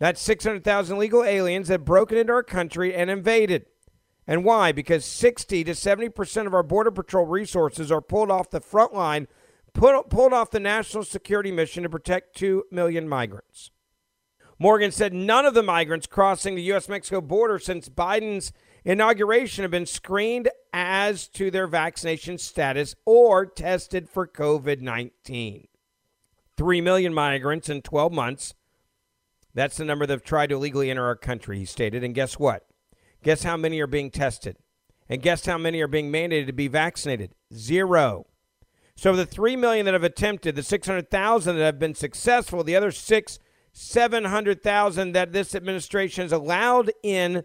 That's 0.00 0.20
600,000 0.20 0.98
legal 0.98 1.22
aliens 1.22 1.68
that 1.68 1.84
broken 1.84 2.18
into 2.18 2.32
our 2.32 2.42
country 2.42 2.94
and 2.94 3.08
invaded. 3.08 3.66
And 4.26 4.44
why? 4.44 4.72
Because 4.72 5.04
60 5.04 5.64
to 5.64 5.72
70% 5.72 6.46
of 6.46 6.54
our 6.54 6.62
Border 6.62 6.90
Patrol 6.90 7.26
resources 7.26 7.92
are 7.92 8.00
pulled 8.00 8.30
off 8.30 8.50
the 8.50 8.60
front 8.60 8.92
line, 8.92 9.28
put, 9.72 10.08
pulled 10.10 10.32
off 10.32 10.50
the 10.50 10.58
national 10.58 11.04
security 11.04 11.52
mission 11.52 11.84
to 11.84 11.88
protect 11.88 12.36
2 12.36 12.64
million 12.70 13.08
migrants. 13.08 13.70
Morgan 14.58 14.90
said 14.90 15.12
none 15.12 15.44
of 15.44 15.54
the 15.54 15.62
migrants 15.62 16.06
crossing 16.06 16.54
the 16.54 16.62
U.S. 16.62 16.88
Mexico 16.88 17.20
border 17.20 17.58
since 17.58 17.88
Biden's 17.88 18.52
inauguration 18.84 19.62
have 19.62 19.70
been 19.70 19.86
screened 19.86 20.48
as 20.72 21.28
to 21.28 21.50
their 21.50 21.66
vaccination 21.66 22.38
status 22.38 22.94
or 23.04 23.46
tested 23.46 24.08
for 24.08 24.26
COVID 24.26 24.80
19. 24.80 25.68
3 26.56 26.80
million 26.80 27.12
migrants 27.12 27.68
in 27.68 27.82
12 27.82 28.12
months. 28.12 28.54
That's 29.54 29.76
the 29.76 29.84
number 29.84 30.06
that 30.06 30.12
have 30.12 30.24
tried 30.24 30.48
to 30.48 30.56
illegally 30.56 30.90
enter 30.90 31.04
our 31.04 31.16
country, 31.16 31.58
he 31.58 31.64
stated. 31.64 32.04
And 32.04 32.14
guess 32.14 32.38
what? 32.38 32.66
Guess 33.22 33.42
how 33.44 33.56
many 33.56 33.80
are 33.80 33.86
being 33.86 34.10
tested? 34.10 34.56
And 35.08 35.22
guess 35.22 35.46
how 35.46 35.58
many 35.58 35.80
are 35.80 35.88
being 35.88 36.10
mandated 36.10 36.46
to 36.46 36.52
be 36.52 36.68
vaccinated? 36.68 37.32
Zero. 37.52 38.26
So 38.96 39.14
the 39.16 39.26
3 39.26 39.56
million 39.56 39.86
that 39.86 39.94
have 39.94 40.04
attempted, 40.04 40.54
the 40.54 40.62
600,000 40.62 41.56
that 41.56 41.64
have 41.64 41.78
been 41.78 41.94
successful, 41.94 42.62
the 42.62 42.76
other 42.76 42.90
6 42.90 43.38
700,000 43.76 45.12
that 45.12 45.32
this 45.32 45.52
administration 45.52 46.22
has 46.22 46.30
allowed 46.30 46.92
in 47.02 47.42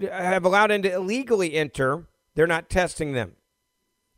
have 0.00 0.44
allowed 0.44 0.70
in 0.70 0.82
to 0.82 0.92
illegally 0.92 1.54
enter, 1.54 2.06
they're 2.34 2.46
not 2.46 2.68
testing 2.68 3.12
them. 3.12 3.32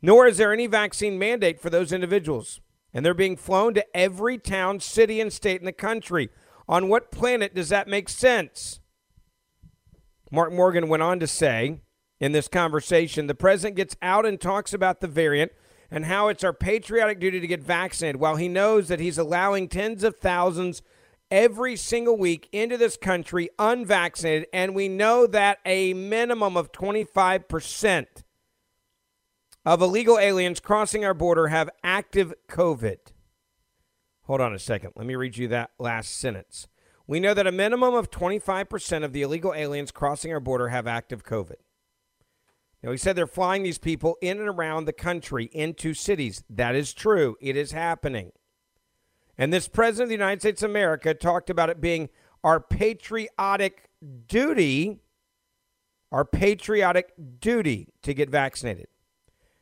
Nor 0.01 0.27
is 0.27 0.37
there 0.37 0.53
any 0.53 0.67
vaccine 0.67 1.19
mandate 1.19 1.59
for 1.59 1.69
those 1.69 1.91
individuals. 1.91 2.61
And 2.93 3.05
they're 3.05 3.13
being 3.13 3.37
flown 3.37 3.73
to 3.75 3.85
every 3.95 4.37
town, 4.37 4.79
city, 4.79 5.21
and 5.21 5.31
state 5.31 5.61
in 5.61 5.65
the 5.65 5.71
country. 5.71 6.29
On 6.67 6.89
what 6.89 7.11
planet 7.11 7.53
does 7.53 7.69
that 7.69 7.87
make 7.87 8.09
sense? 8.09 8.79
Mark 10.31 10.51
Morgan 10.51 10.89
went 10.89 11.03
on 11.03 11.19
to 11.19 11.27
say 11.27 11.81
in 12.19 12.31
this 12.31 12.47
conversation 12.47 13.27
the 13.27 13.35
president 13.35 13.75
gets 13.75 13.95
out 14.01 14.25
and 14.25 14.39
talks 14.39 14.73
about 14.73 15.01
the 15.01 15.07
variant 15.07 15.51
and 15.89 16.05
how 16.05 16.27
it's 16.27 16.43
our 16.43 16.53
patriotic 16.53 17.19
duty 17.19 17.39
to 17.39 17.47
get 17.47 17.63
vaccinated 17.63 18.19
while 18.19 18.35
he 18.35 18.47
knows 18.47 18.87
that 18.87 18.99
he's 18.99 19.17
allowing 19.17 19.67
tens 19.67 20.03
of 20.03 20.17
thousands 20.17 20.81
every 21.31 21.75
single 21.75 22.17
week 22.17 22.49
into 22.51 22.77
this 22.77 22.97
country 22.97 23.49
unvaccinated. 23.59 24.47
And 24.53 24.75
we 24.75 24.87
know 24.87 25.27
that 25.27 25.59
a 25.65 25.93
minimum 25.93 26.57
of 26.57 26.71
25% 26.71 28.05
of 29.65 29.81
illegal 29.81 30.17
aliens 30.17 30.59
crossing 30.59 31.05
our 31.05 31.13
border 31.13 31.47
have 31.47 31.69
active 31.83 32.33
COVID. 32.49 32.97
Hold 34.23 34.41
on 34.41 34.53
a 34.53 34.59
second. 34.59 34.93
Let 34.95 35.05
me 35.07 35.15
read 35.15 35.37
you 35.37 35.47
that 35.49 35.71
last 35.79 36.17
sentence. 36.17 36.67
We 37.07 37.19
know 37.19 37.33
that 37.33 37.47
a 37.47 37.51
minimum 37.51 37.95
of 37.95 38.11
25% 38.11 39.03
of 39.03 39.13
the 39.13 39.23
illegal 39.23 39.53
aliens 39.53 39.91
crossing 39.91 40.31
our 40.31 40.39
border 40.39 40.69
have 40.69 40.85
active 40.85 41.23
COVID. 41.23 41.55
Now, 42.83 42.91
he 42.91 42.97
said 42.97 43.15
they're 43.15 43.27
flying 43.27 43.63
these 43.63 43.79
people 43.79 44.17
in 44.21 44.39
and 44.39 44.47
around 44.47 44.85
the 44.85 44.93
country 44.93 45.49
into 45.51 45.93
cities. 45.93 46.43
That 46.49 46.75
is 46.75 46.93
true. 46.93 47.35
It 47.41 47.57
is 47.57 47.71
happening. 47.71 48.31
And 49.39 49.53
this 49.53 49.69
president 49.69 50.03
of 50.03 50.09
the 50.09 50.15
United 50.15 50.41
States 50.41 50.63
of 50.63 50.69
America 50.69 51.13
talked 51.13 51.49
about 51.49 51.69
it 51.69 51.79
being 51.79 52.09
our 52.43 52.59
patriotic 52.59 53.89
duty, 54.27 54.99
our 56.11 56.25
patriotic 56.25 57.13
duty 57.39 57.87
to 58.01 58.13
get 58.13 58.29
vaccinated. 58.29 58.87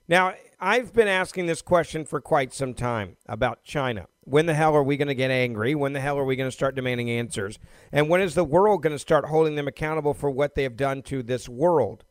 Now, 0.07 0.33
I've 0.59 0.93
been 0.93 1.07
asking 1.07 1.45
this 1.45 1.61
question 1.61 2.05
for 2.05 2.19
quite 2.19 2.55
some 2.55 2.73
time 2.73 3.17
about 3.27 3.63
China. 3.63 4.07
When 4.21 4.47
the 4.47 4.55
hell 4.55 4.73
are 4.73 4.81
we 4.81 4.97
going 4.97 5.09
to 5.09 5.15
get 5.15 5.29
angry? 5.29 5.75
When 5.75 5.93
the 5.93 5.99
hell 5.99 6.17
are 6.17 6.25
we 6.25 6.35
going 6.35 6.49
to 6.49 6.55
start 6.55 6.73
demanding 6.73 7.11
answers? 7.11 7.59
And 7.91 8.09
when 8.09 8.21
is 8.21 8.33
the 8.33 8.43
world 8.43 8.81
going 8.81 8.95
to 8.95 8.99
start 8.99 9.25
holding 9.25 9.53
them 9.53 9.67
accountable 9.67 10.15
for 10.15 10.31
what 10.31 10.55
they 10.55 10.63
have 10.63 10.75
done 10.75 11.03
to 11.03 11.21
this 11.21 11.47
world 11.47 12.03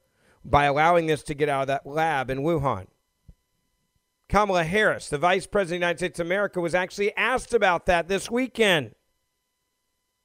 by 0.45 0.67
allowing 0.67 1.07
this 1.07 1.25
to 1.25 1.35
get 1.35 1.49
out 1.49 1.63
of 1.63 1.67
that 1.67 1.85
lab 1.85 2.31
in 2.31 2.43
Wuhan? 2.43 2.87
Kamala 4.29 4.65
Harris, 4.65 5.09
the 5.09 5.19
Vice 5.19 5.47
President 5.47 5.77
of 5.77 5.81
the 5.81 5.87
United 5.87 5.99
States 5.99 6.21
of 6.21 6.27
America, 6.27 6.61
was 6.61 6.75
actually 6.75 7.17
asked 7.17 7.55
about 7.55 7.87
that 7.87 8.09
this 8.09 8.31
weekend. 8.31 8.95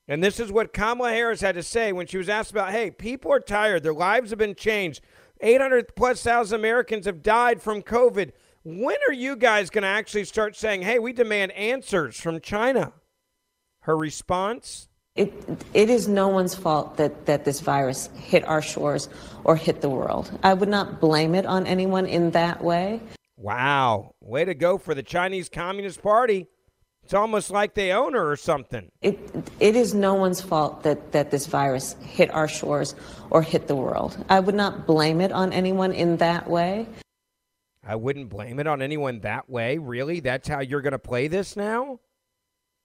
And 0.08 0.24
this 0.24 0.40
is 0.40 0.52
what 0.52 0.74
Kamala 0.74 1.12
Harris 1.12 1.42
had 1.42 1.56
to 1.56 1.64
say 1.64 1.92
when 1.92 2.08
she 2.08 2.18
was 2.18 2.28
asked 2.28 2.52
about 2.52 2.72
hey, 2.72 2.92
people 2.92 3.32
are 3.32 3.40
tired. 3.40 3.84
Their 3.84 3.94
lives 3.94 4.32
have 4.32 4.40
been 4.40 4.56
changed. 4.56 5.02
800 5.40 5.96
plus 5.96 6.22
thousand 6.22 6.60
Americans 6.60 7.06
have 7.06 7.24
died 7.24 7.62
from 7.62 7.82
COVID. 7.82 8.32
When 8.64 8.98
are 9.08 9.14
you 9.14 9.36
guys 9.36 9.70
going 9.70 9.84
to 9.84 9.88
actually 9.88 10.26
start 10.26 10.56
saying, 10.56 10.84
hey, 10.84 11.00
we 11.00 11.14
demand 11.14 11.52
answers 11.54 12.20
from 12.20 12.42
China? 12.42 12.94
Her 13.82 13.98
response? 13.98 14.88
It, 15.16 15.34
it 15.74 15.90
is 15.90 16.08
no 16.08 16.28
one's 16.28 16.56
fault 16.56 16.96
that, 16.98 17.26
that 17.26 17.44
this 17.44 17.60
virus 17.60 18.10
hit 18.16 18.46
our 18.48 18.62
shores 18.62 19.10
or 19.44 19.56
hit 19.56 19.82
the 19.82 19.90
world. 19.90 20.32
I 20.44 20.54
would 20.54 20.70
not 20.70 21.02
blame 21.02 21.36
it 21.36 21.46
on 21.46 21.66
anyone 21.66 22.06
in 22.06 22.32
that 22.32 22.64
way. 22.64 23.02
Wow. 23.42 24.14
Way 24.22 24.46
to 24.46 24.54
go 24.54 24.78
for 24.78 24.94
the 24.94 25.02
Chinese 25.02 25.50
Communist 25.50 26.04
Party. 26.04 26.46
It's 27.04 27.16
almost 27.16 27.50
like 27.50 27.74
they 27.74 27.92
own 27.92 28.14
her 28.14 28.32
or 28.32 28.36
something. 28.36 28.92
It, 29.02 29.18
it 29.60 29.76
is 29.76 29.96
no 29.96 30.14
one's 30.14 30.40
fault 30.40 30.84
that, 30.84 31.12
that 31.12 31.32
this 31.32 31.48
virus 31.48 31.96
hit 32.06 32.32
our 32.32 32.48
shores 32.48 32.94
or 33.32 33.42
hit 33.42 33.68
the 33.68 33.76
world. 33.76 34.24
I 34.30 34.40
would 34.40 34.54
not 34.54 34.86
blame 34.86 35.22
it 35.22 35.32
on 35.32 35.52
anyone 35.52 35.92
in 35.92 36.18
that 36.18 36.48
way. 36.48 36.88
I 37.84 37.96
wouldn't 37.96 38.30
blame 38.30 38.60
it 38.60 38.68
on 38.68 38.84
anyone 38.84 39.22
that 39.22 39.50
way. 39.50 39.80
Really? 39.80 40.20
That's 40.20 40.48
how 40.48 40.60
you're 40.60 40.82
going 40.82 40.92
to 40.92 41.00
play 41.00 41.28
this 41.28 41.56
now? 41.56 42.00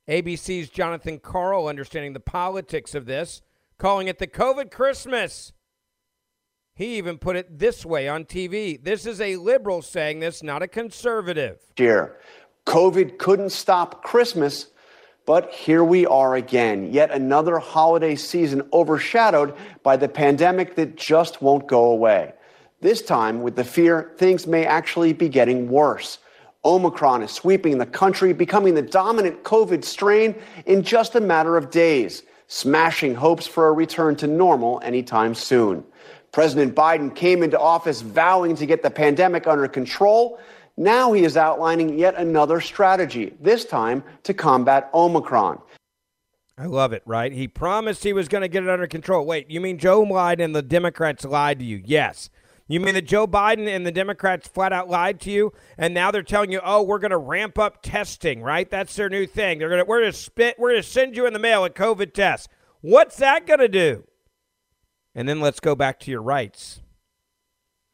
ABC's 0.09 0.71
Jonathan 0.71 1.19
Karl 1.19 1.67
understanding 1.67 2.15
the 2.15 2.21
politics 2.21 2.95
of 2.95 3.05
this, 3.05 3.43
calling 3.77 4.09
it 4.09 4.19
the 4.19 4.27
COVID 4.27 4.71
Christmas. 4.71 5.53
He 6.77 6.99
even 6.99 7.17
put 7.17 7.37
it 7.37 7.59
this 7.59 7.87
way 7.87 8.07
on 8.07 8.27
TV. 8.27 8.83
This 8.83 9.07
is 9.07 9.19
a 9.19 9.37
liberal 9.37 9.81
saying 9.81 10.21
this, 10.21 10.43
not 10.43 10.63
a 10.63 10.69
conservative. 10.69 11.59
Dear, 11.75 12.19
COVID 12.67 13.17
couldn't 13.17 13.51
stop 13.51 14.03
Christmas, 14.03 14.67
but 15.25 15.51
here 15.51 15.83
we 15.83 16.05
are 16.05 16.37
again. 16.37 16.93
Yet 16.93 17.11
another 17.11 17.59
holiday 17.59 18.15
season 18.15 18.69
overshadowed 18.75 19.57
by 19.83 19.97
the 19.97 20.07
pandemic 20.07 20.75
that 20.75 20.97
just 20.97 21.41
won't 21.41 21.67
go 21.67 21.87
away. 21.87 22.35
This 22.83 23.01
time, 23.01 23.41
with 23.41 23.57
the 23.57 23.65
fear 23.65 24.13
things 24.19 24.47
may 24.47 24.67
actually 24.67 25.15
be 25.15 25.31
getting 25.31 25.71
worse. 25.71 26.19
Omicron 26.63 27.23
is 27.23 27.31
sweeping 27.31 27.79
the 27.79 27.87
country, 27.87 28.35
becoming 28.35 28.75
the 28.75 28.83
dominant 28.83 29.45
COVID 29.45 29.83
strain 29.83 30.35
in 30.67 30.83
just 30.83 31.15
a 31.15 31.21
matter 31.23 31.57
of 31.57 31.71
days, 31.71 32.23
smashing 32.49 33.15
hopes 33.15 33.47
for 33.47 33.69
a 33.69 33.73
return 33.73 34.15
to 34.17 34.27
normal 34.27 34.79
anytime 34.85 35.35
soon. 35.35 35.83
President 36.37 36.75
Biden 36.75 37.15
came 37.15 37.43
into 37.43 37.59
office 37.59 38.03
vowing 38.03 38.55
to 38.57 38.67
get 38.67 38.83
the 38.83 38.91
pandemic 38.91 39.47
under 39.47 39.67
control. 39.67 40.39
Now 40.77 41.15
he 41.15 41.25
is 41.25 41.35
outlining 41.39 41.99
yet 41.99 42.15
another 42.17 42.61
strategy, 42.61 43.33
this 43.41 43.65
time 43.65 44.05
to 44.25 44.35
combat 44.35 44.91
Omicron. 44.93 45.59
I 46.59 46.67
love 46.67 46.93
it, 46.93 47.03
right? 47.07 47.33
He 47.33 47.49
promised 47.49 48.05
he 48.05 48.13
was 48.13 48.29
going 48.29 48.43
to 48.43 48.49
get 48.49 48.63
it 48.63 48.69
under 48.69 48.87
control. 48.87 49.25
Wait, 49.25 49.51
you 49.51 49.63
mean 49.63 49.79
Joe 49.79 50.03
lied 50.03 50.39
and 50.39 50.55
the 50.55 50.61
Democrats 50.61 51.25
lied 51.25 51.61
to 51.61 51.65
you? 51.65 51.81
Yes. 51.83 52.29
You 52.69 52.81
mean 52.81 52.93
that 52.97 53.07
Joe 53.07 53.27
Biden 53.27 53.67
and 53.67 53.87
the 53.87 53.91
Democrats 53.91 54.47
flat 54.47 54.75
out 54.75 54.91
lied 54.91 55.23
to 55.23 55.31
you, 55.31 55.55
and 55.79 55.95
now 55.95 56.11
they're 56.11 56.23
telling 56.23 56.53
you, 56.53 56.61
"Oh, 56.63 56.83
we're 56.83 56.99
going 56.99 57.13
to 57.13 57.17
ramp 57.17 57.59
up 57.59 57.81
testing." 57.81 58.43
Right? 58.43 58.71
That's 58.71 58.95
their 58.95 59.09
new 59.09 59.27
thing. 59.27 59.59
They're 59.59 59.71
going 59.71 59.81
to 59.83 59.87
we're 59.87 60.01
going 60.01 60.13
to 60.13 60.19
spit 60.19 60.59
we're 60.59 60.73
going 60.73 60.83
to 60.83 60.87
send 60.87 61.17
you 61.17 61.27
in 61.27 61.33
the 61.33 61.39
mail 61.39 61.65
a 61.65 61.71
COVID 61.71 62.13
test. 62.13 62.51
What's 62.83 63.17
that 63.17 63.47
going 63.47 63.61
to 63.61 63.69
do? 63.69 64.05
And 65.17 65.27
then 65.27 65.41
let's 65.41 65.61
go 65.61 65.75
back 65.75 65.99
to 66.01 66.11
your 66.11 66.21
rights. 66.21 66.83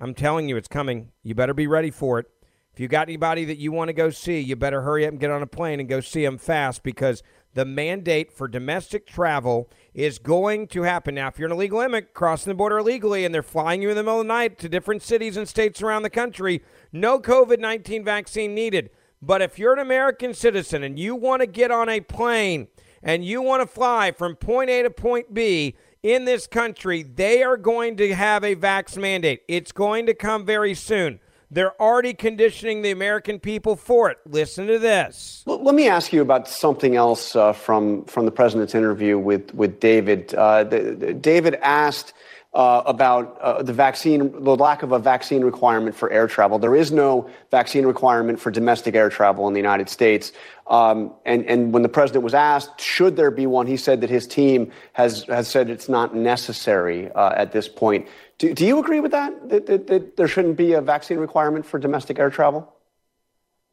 I'm 0.00 0.12
telling 0.12 0.48
you, 0.48 0.56
it's 0.56 0.66
coming. 0.66 1.12
You 1.22 1.36
better 1.36 1.54
be 1.54 1.68
ready 1.68 1.92
for 1.92 2.18
it. 2.18 2.26
If 2.74 2.80
you 2.80 2.88
got 2.88 3.08
anybody 3.08 3.44
that 3.44 3.58
you 3.58 3.70
want 3.70 3.90
to 3.90 3.92
go 3.92 4.10
see, 4.10 4.40
you 4.40 4.56
better 4.56 4.82
hurry 4.82 5.06
up 5.06 5.12
and 5.12 5.20
get 5.20 5.30
on 5.30 5.40
a 5.40 5.46
plane 5.46 5.78
and 5.78 5.88
go 5.88 6.00
see 6.00 6.24
them 6.24 6.36
fast 6.36 6.82
because 6.82 7.22
the 7.54 7.64
mandate 7.64 8.32
for 8.32 8.48
domestic 8.48 9.06
travel 9.06 9.70
is 9.94 10.18
going 10.18 10.66
to 10.68 10.82
happen. 10.82 11.14
Now, 11.14 11.28
if 11.28 11.38
you're 11.38 11.46
an 11.46 11.52
illegal 11.52 11.80
immigrant 11.80 12.12
crossing 12.12 12.50
the 12.50 12.56
border 12.56 12.78
illegally 12.78 13.24
and 13.24 13.32
they're 13.32 13.42
flying 13.44 13.82
you 13.82 13.90
in 13.90 13.96
the 13.96 14.02
middle 14.02 14.20
of 14.20 14.26
the 14.26 14.32
night 14.32 14.58
to 14.58 14.68
different 14.68 15.02
cities 15.02 15.36
and 15.36 15.46
states 15.46 15.80
around 15.80 16.02
the 16.02 16.10
country, 16.10 16.64
no 16.90 17.20
COVID 17.20 17.60
19 17.60 18.04
vaccine 18.04 18.52
needed. 18.52 18.90
But 19.20 19.42
if 19.42 19.60
you're 19.60 19.74
an 19.74 19.78
American 19.78 20.34
citizen 20.34 20.82
and 20.82 20.98
you 20.98 21.14
want 21.14 21.40
to 21.42 21.46
get 21.46 21.70
on 21.70 21.88
a 21.88 22.00
plane 22.00 22.66
and 23.00 23.24
you 23.24 23.42
want 23.42 23.62
to 23.62 23.66
fly 23.72 24.10
from 24.10 24.34
point 24.34 24.70
A 24.70 24.82
to 24.82 24.90
point 24.90 25.32
B 25.32 25.76
in 26.02 26.24
this 26.24 26.46
country, 26.46 27.02
they 27.02 27.42
are 27.42 27.56
going 27.56 27.96
to 27.96 28.14
have 28.14 28.44
a 28.44 28.56
vax 28.56 28.96
mandate. 28.96 29.42
It's 29.48 29.72
going 29.72 30.06
to 30.06 30.14
come 30.14 30.44
very 30.44 30.74
soon. 30.74 31.20
They're 31.50 31.80
already 31.80 32.14
conditioning 32.14 32.80
the 32.80 32.90
American 32.92 33.38
people 33.38 33.76
for 33.76 34.10
it. 34.10 34.18
Listen 34.24 34.66
to 34.68 34.78
this. 34.78 35.42
Let 35.46 35.74
me 35.74 35.86
ask 35.86 36.10
you 36.10 36.22
about 36.22 36.48
something 36.48 36.96
else 36.96 37.36
uh, 37.36 37.52
from 37.52 38.06
from 38.06 38.24
the 38.24 38.30
president's 38.30 38.74
interview 38.74 39.18
with 39.18 39.54
with 39.54 39.78
David. 39.78 40.34
Uh, 40.34 40.64
the, 40.64 40.96
the, 40.98 41.12
David 41.12 41.56
asked 41.56 42.14
about 42.54 43.40
uh, 43.40 43.62
the 43.62 43.72
vaccine, 43.72 44.30
the 44.44 44.56
lack 44.56 44.82
of 44.82 44.92
a 44.92 44.98
vaccine 44.98 45.42
requirement 45.42 45.96
for 45.96 46.10
air 46.10 46.26
travel. 46.26 46.58
There 46.58 46.76
is 46.76 46.92
no 46.92 47.30
vaccine 47.50 47.86
requirement 47.86 48.38
for 48.38 48.50
domestic 48.50 48.94
air 48.94 49.08
travel 49.08 49.48
in 49.48 49.54
the 49.54 49.58
United 49.60 49.88
States. 49.88 50.32
Um, 50.66 51.14
and, 51.24 51.46
and 51.46 51.72
when 51.72 51.82
the 51.82 51.88
president 51.88 52.24
was 52.24 52.34
asked, 52.34 52.80
should 52.80 53.16
there 53.16 53.30
be 53.30 53.46
one, 53.46 53.66
he 53.66 53.78
said 53.78 54.02
that 54.02 54.10
his 54.10 54.26
team 54.26 54.70
has, 54.92 55.24
has 55.24 55.48
said 55.48 55.70
it's 55.70 55.88
not 55.88 56.14
necessary 56.14 57.10
uh, 57.12 57.32
at 57.36 57.52
this 57.52 57.68
point. 57.68 58.06
Do, 58.36 58.52
do 58.52 58.66
you 58.66 58.78
agree 58.78 59.00
with 59.00 59.12
that? 59.12 59.48
That, 59.48 59.66
that? 59.66 59.86
that 59.86 60.16
there 60.16 60.28
shouldn't 60.28 60.56
be 60.56 60.74
a 60.74 60.82
vaccine 60.82 61.18
requirement 61.18 61.64
for 61.64 61.78
domestic 61.78 62.18
air 62.18 62.30
travel? 62.30 62.70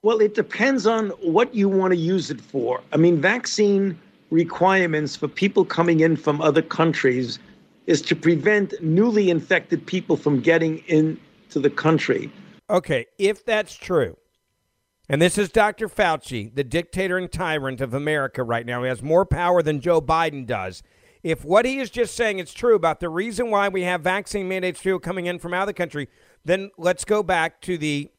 Well, 0.01 0.21
it 0.21 0.35
depends 0.35 0.87
on 0.87 1.09
what 1.21 1.53
you 1.53 1.67
want 1.67 1.91
to 1.91 1.97
use 1.97 2.31
it 2.31 2.39
for. 2.39 2.79
I 2.93 2.97
mean, 2.97 3.19
vaccine 3.19 3.99
requirements 4.29 5.17
for 5.17 5.27
people 5.27 5.65
coming 5.65 5.99
in 5.99 6.15
from 6.15 6.39
other 6.39 6.61
countries 6.61 7.39
is 7.89 8.03
to 8.03 8.15
prevent 8.15 8.75
newly 8.83 9.31
infected 9.31 9.83
people 9.83 10.15
from 10.15 10.39
getting 10.39 10.77
into 10.87 11.59
the 11.59 11.71
country. 11.71 12.31
Okay, 12.69 13.07
if 13.17 13.43
that's 13.43 13.75
true, 13.75 14.15
And 15.11 15.19
this 15.19 15.39
is 15.39 15.49
Dr. 15.49 15.89
Fauci, 15.89 16.53
the 16.53 16.63
dictator 16.63 17.17
and 17.17 17.31
tyrant 17.31 17.81
of 17.81 17.95
America 17.95 18.43
right 18.43 18.63
now. 18.63 18.83
He 18.83 18.89
has 18.89 19.01
more 19.01 19.25
power 19.25 19.63
than 19.63 19.81
Joe 19.81 19.99
Biden 20.01 20.45
does. 20.45 20.83
If 21.23 21.43
what 21.43 21.65
he 21.65 21.79
is 21.79 21.89
just 21.89 22.15
saying 22.15 22.37
is 22.37 22.53
true 22.53 22.75
about 22.75 22.99
the 22.99 23.09
reason 23.09 23.49
why 23.49 23.69
we 23.69 23.81
have 23.81 24.01
vaccine 24.01 24.47
mandates 24.47 24.79
still 24.79 24.99
coming 24.99 25.25
in 25.25 25.39
from 25.39 25.55
out 25.55 25.63
of 25.63 25.67
the 25.67 25.73
country, 25.73 26.09
then 26.45 26.69
let's 26.77 27.03
go 27.03 27.23
back 27.23 27.59
to 27.61 27.75
the 27.75 28.11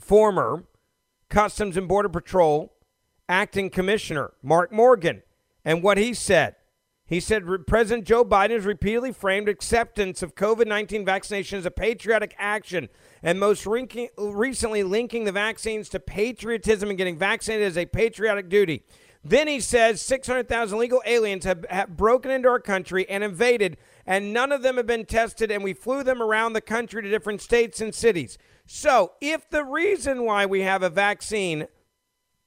former 0.00 0.64
Customs 1.28 1.76
and 1.76 1.86
Border 1.86 2.08
Patrol 2.08 2.72
acting 3.28 3.68
commissioner, 3.68 4.32
Mark 4.42 4.72
Morgan, 4.72 5.22
and 5.62 5.82
what 5.82 5.98
he 5.98 6.14
said. 6.14 6.56
He 7.06 7.20
said 7.20 7.44
President 7.66 8.06
Joe 8.06 8.24
Biden 8.24 8.52
has 8.52 8.64
repeatedly 8.64 9.12
framed 9.12 9.48
acceptance 9.48 10.22
of 10.22 10.34
COVID 10.34 10.66
19 10.66 11.04
vaccination 11.04 11.58
as 11.58 11.66
a 11.66 11.70
patriotic 11.70 12.34
action, 12.38 12.88
and 13.22 13.38
most 13.38 13.66
recently 13.66 14.82
linking 14.82 15.24
the 15.24 15.32
vaccines 15.32 15.90
to 15.90 16.00
patriotism 16.00 16.88
and 16.88 16.96
getting 16.96 17.18
vaccinated 17.18 17.66
as 17.66 17.76
a 17.76 17.84
patriotic 17.84 18.48
duty. 18.48 18.84
Then 19.22 19.48
he 19.48 19.60
says 19.60 20.02
600,000 20.02 20.78
legal 20.78 21.02
aliens 21.06 21.44
have, 21.44 21.64
have 21.70 21.96
broken 21.96 22.30
into 22.30 22.48
our 22.48 22.60
country 22.60 23.08
and 23.08 23.24
invaded, 23.24 23.78
and 24.06 24.34
none 24.34 24.52
of 24.52 24.62
them 24.62 24.76
have 24.76 24.86
been 24.86 25.06
tested, 25.06 25.50
and 25.50 25.64
we 25.64 25.72
flew 25.72 26.02
them 26.02 26.22
around 26.22 26.52
the 26.52 26.60
country 26.60 27.02
to 27.02 27.08
different 27.08 27.40
states 27.40 27.80
and 27.80 27.94
cities. 27.94 28.36
So, 28.66 29.12
if 29.20 29.48
the 29.48 29.64
reason 29.64 30.24
why 30.24 30.44
we 30.44 30.60
have 30.60 30.82
a 30.82 30.90
vaccine 30.90 31.68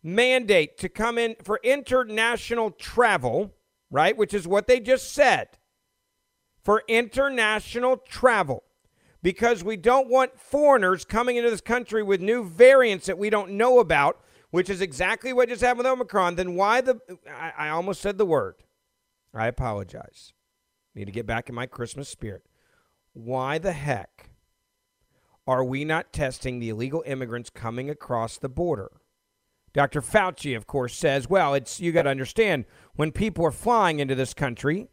mandate 0.04 0.78
to 0.78 0.90
come 0.90 1.18
in 1.18 1.36
for 1.44 1.60
international 1.64 2.72
travel, 2.72 3.54
right, 3.90 4.18
which 4.18 4.34
is 4.34 4.48
what 4.48 4.68
they 4.68 4.80
just 4.80 5.14
said, 5.14 5.50
for 6.64 6.84
international 6.88 7.98
travel, 7.98 8.64
because 9.22 9.64
we 9.64 9.78
don't 9.78 10.10
want 10.10 10.40
foreigners 10.40 11.06
coming 11.06 11.38
into 11.38 11.50
this 11.50 11.62
country 11.62 12.04
with 12.04 12.22
new 12.22 12.44
variants 12.44 13.06
that 13.08 13.18
we 13.18 13.30
don't 13.30 13.52
know 13.52 13.80
about, 13.80 14.20
which 14.52 14.70
is 14.70 14.82
exactly 14.82 15.34
what 15.34 15.50
just 15.50 15.62
happened 15.62 15.80
with 15.80 15.88
Omicron, 15.88 16.36
then 16.36 16.56
why 16.56 16.82
the. 16.82 17.00
I, 17.30 17.54
I 17.58 17.70
almost 17.70 18.02
said 18.02 18.18
the 18.18 18.26
word. 18.26 18.56
I 19.34 19.48
apologize. 19.48 20.34
Need 20.96 21.06
to 21.06 21.12
get 21.12 21.26
back 21.28 21.50
in 21.50 21.56
my 21.56 21.66
Christmas 21.66 22.10
spirit. 22.10 22.44
Why 23.14 23.58
the 23.58 23.74
heck 23.74 24.32
are 25.46 25.64
we 25.64 25.86
not 25.86 26.12
testing 26.12 26.60
the 26.60 26.70
illegal 26.70 27.04
immigrants 27.06 27.50
coming 27.50 27.90
across 27.90 28.38
the 28.38 28.50
border? 28.50 28.92
Dr. 29.78 30.02
Fauci, 30.02 30.58
of 30.58 30.66
course, 30.66 30.96
says, 30.96 31.30
well, 31.30 31.54
it's 31.54 31.80
you 31.80 31.92
got 31.92 32.02
to 32.02 32.10
understand 32.10 32.66
when 32.96 33.12
people 33.12 33.46
are 33.46 33.52
flying 33.52 34.00
into 34.00 34.16
this 34.16 34.34
country, 34.34 34.88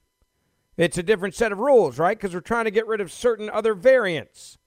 it's 0.76 0.98
a 0.98 1.02
different 1.02 1.34
set 1.34 1.52
of 1.52 1.58
rules, 1.58 1.98
right? 1.98 2.18
Because 2.18 2.34
we're 2.34 2.40
trying 2.40 2.66
to 2.66 2.70
get 2.70 2.86
rid 2.86 3.00
of 3.00 3.10
certain 3.10 3.48
other 3.48 3.72
variants. 3.72 4.58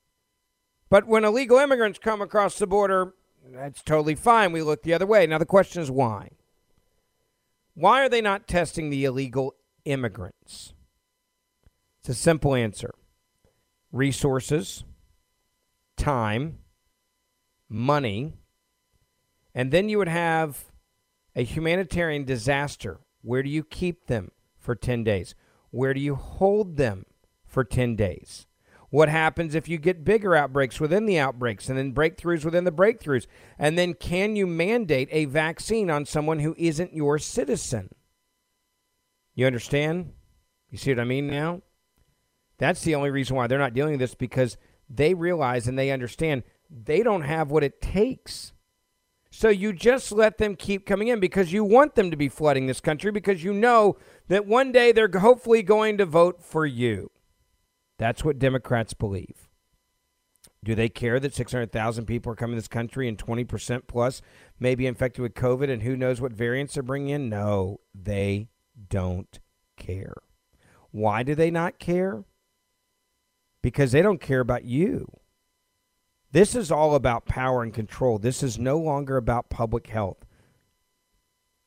But 0.89 1.06
when 1.06 1.23
illegal 1.23 1.60
immigrants 1.60 1.99
come 1.99 2.19
across 2.19 2.58
the 2.58 2.65
border, 2.65 3.13
that's 3.53 3.84
totally 3.84 4.15
fine. 4.15 4.51
We 4.51 4.63
look 4.63 4.82
the 4.82 4.95
other 4.95 5.06
way. 5.06 5.27
Now, 5.27 5.38
the 5.38 5.45
question 5.45 5.84
is 5.84 5.91
why? 5.91 6.32
Why 7.75 8.03
are 8.03 8.10
they 8.10 8.21
not 8.21 8.47
testing 8.47 8.89
the 8.89 9.06
illegal 9.06 9.53
immigrants? 9.86 10.73
It's 11.99 12.10
a 12.10 12.15
simple 12.15 12.56
answer 12.56 12.95
resources, 13.91 14.84
time, 15.95 16.58
money, 17.69 18.34
and 19.58 19.72
then 19.72 19.89
you 19.89 19.98
would 19.98 20.08
have 20.08 20.65
a 21.36 21.43
humanitarian 21.43 22.24
disaster. 22.24 23.00
Where 23.24 23.41
do 23.41 23.50
you 23.50 23.63
keep 23.63 24.06
them 24.06 24.30
for 24.56 24.76
10 24.76 25.04
days? 25.04 25.34
Where 25.72 25.96
do 25.96 26.00
you 26.00 26.13
hold 26.13 26.78
them 26.78 27.08
for 27.43 27.63
10 27.63 27.96
days? 27.96 28.46
What 28.91 29.10
happens 29.10 29.56
if 29.56 29.67
you 29.67 29.80
get 29.80 30.04
bigger 30.04 30.36
outbreaks 30.36 30.80
within 30.80 31.08
the 31.08 31.17
outbreaks 31.17 31.70
and 31.70 31.78
then 31.78 31.96
breakthroughs 31.96 32.46
within 32.46 32.65
the 32.65 32.72
breakthroughs? 32.72 33.26
And 33.58 33.80
then 33.80 33.96
can 33.96 34.36
you 34.36 34.46
mandate 34.46 35.10
a 35.12 35.26
vaccine 35.26 35.89
on 35.89 36.06
someone 36.06 36.38
who 36.38 36.54
isn't 36.56 36.93
your 36.93 37.17
citizen? 37.17 37.89
You 39.34 39.48
understand? 39.48 40.13
You 40.70 40.78
see 40.78 40.91
what 40.91 41.00
I 41.00 41.04
mean 41.04 41.26
now? 41.26 41.63
That's 42.60 42.84
the 42.84 42.93
only 42.93 43.10
reason 43.10 43.36
why 43.36 43.48
they're 43.48 43.58
not 43.58 43.74
dealing 43.74 43.93
with 43.93 44.02
this 44.02 44.13
because 44.13 44.56
they 44.88 45.15
realize 45.15 45.67
and 45.67 45.80
they 45.80 45.89
understand 45.89 46.43
they 46.70 47.02
don't 47.02 47.24
have 47.24 47.50
what 47.50 47.63
it 47.63 47.82
takes 47.82 48.54
so 49.38 49.50
you 49.50 49.71
just 49.71 50.12
let 50.12 50.39
them 50.39 50.56
keep 50.56 50.84
coming 50.84 51.10
in 51.10 51.19
because 51.19 51.54
you 51.54 51.63
want 51.63 51.93
them 51.93 52.10
to 52.10 52.17
be 52.17 52.28
flooding 52.28 52.65
this 52.65 52.82
country 52.82 53.12
because 53.12 53.43
you 53.43 53.54
know 53.54 53.95
that 54.30 54.47
one 54.47 54.71
day 54.71 54.91
they're 54.91 55.12
hopefully 55.19 55.62
going 55.62 55.95
to 56.00 56.08
vote 56.08 56.41
for 56.41 56.65
you. 56.65 57.12
That's 58.00 58.23
what 58.23 58.39
Democrats 58.39 58.95
believe. 58.95 59.47
Do 60.63 60.73
they 60.73 60.89
care 60.89 61.19
that 61.19 61.36
600,000 61.36 62.08
people 62.08 62.32
are 62.32 62.36
coming 62.36 62.56
to 62.56 62.62
this 62.62 62.67
country 62.67 63.08
and 63.08 63.15
20% 63.15 63.84
plus 63.86 64.23
may 64.60 64.73
be 64.73 64.88
infected 64.88 65.21
with 65.21 65.36
COVID 65.36 65.69
and 65.69 65.84
who 65.84 65.95
knows 65.95 66.19
what 66.19 66.34
variants 66.34 66.73
they're 66.73 66.82
bringing 66.82 67.10
in? 67.10 67.30
No, 67.30 67.82
they 67.93 68.50
don't 68.89 69.39
care. 69.78 70.15
Why 70.89 71.21
do 71.21 71.36
they 71.36 71.52
not 71.52 71.78
care? 71.78 72.23
Because 73.62 73.91
they 73.91 74.02
don't 74.02 74.19
care 74.19 74.39
about 74.39 74.63
you. 74.63 75.19
This 76.32 76.56
is 76.56 76.72
all 76.72 76.96
about 76.96 77.26
power 77.26 77.63
and 77.63 77.74
control. 77.74 78.20
This 78.20 78.44
is 78.44 78.60
no 78.60 78.78
longer 78.78 79.18
about 79.18 79.50
public 79.50 79.88
health. 79.88 80.26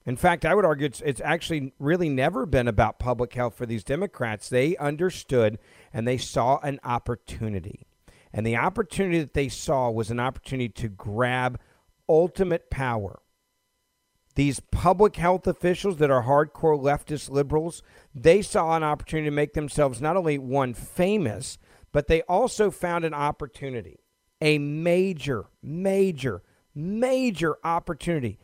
In 0.07 0.17
fact, 0.17 0.45
I 0.45 0.55
would 0.55 0.65
argue 0.65 0.87
it's, 0.87 1.03
it's 1.03 1.21
actually 1.23 1.73
really 1.79 2.09
never 2.09 2.47
been 2.47 2.69
about 2.69 2.99
public 2.99 3.35
health 3.35 3.55
for 3.55 3.67
these 3.67 3.85
Democrats. 3.85 4.49
They 4.49 4.77
understood 4.77 5.59
and 5.93 6.07
they 6.07 6.19
saw 6.19 6.59
an 6.59 6.81
opportunity. 6.85 7.87
And 8.33 8.47
the 8.47 8.57
opportunity 8.57 9.19
that 9.21 9.35
they 9.35 9.49
saw 9.49 9.91
was 9.91 10.11
an 10.11 10.21
opportunity 10.21 10.69
to 10.69 10.89
grab 10.89 11.59
ultimate 12.09 12.71
power. 12.71 13.21
These 14.37 14.61
public 14.61 15.17
health 15.17 15.47
officials 15.47 15.97
that 15.99 16.11
are 16.11 16.25
hardcore 16.25 16.81
leftist 16.81 17.31
liberals, 17.31 17.83
they 18.15 18.43
saw 18.43 18.77
an 18.77 18.83
opportunity 18.83 19.29
to 19.29 19.35
make 19.35 19.55
themselves 19.55 20.01
not 20.01 20.17
only 20.17 20.39
one 20.39 20.73
famous, 20.73 21.59
but 21.93 22.07
they 22.07 22.23
also 22.23 22.71
found 22.71 23.05
an 23.05 23.15
opportunity 23.15 24.00
a 24.41 24.59
major, 24.59 25.47
major, 25.63 26.43
major 26.75 27.57
opportunity 27.65 28.39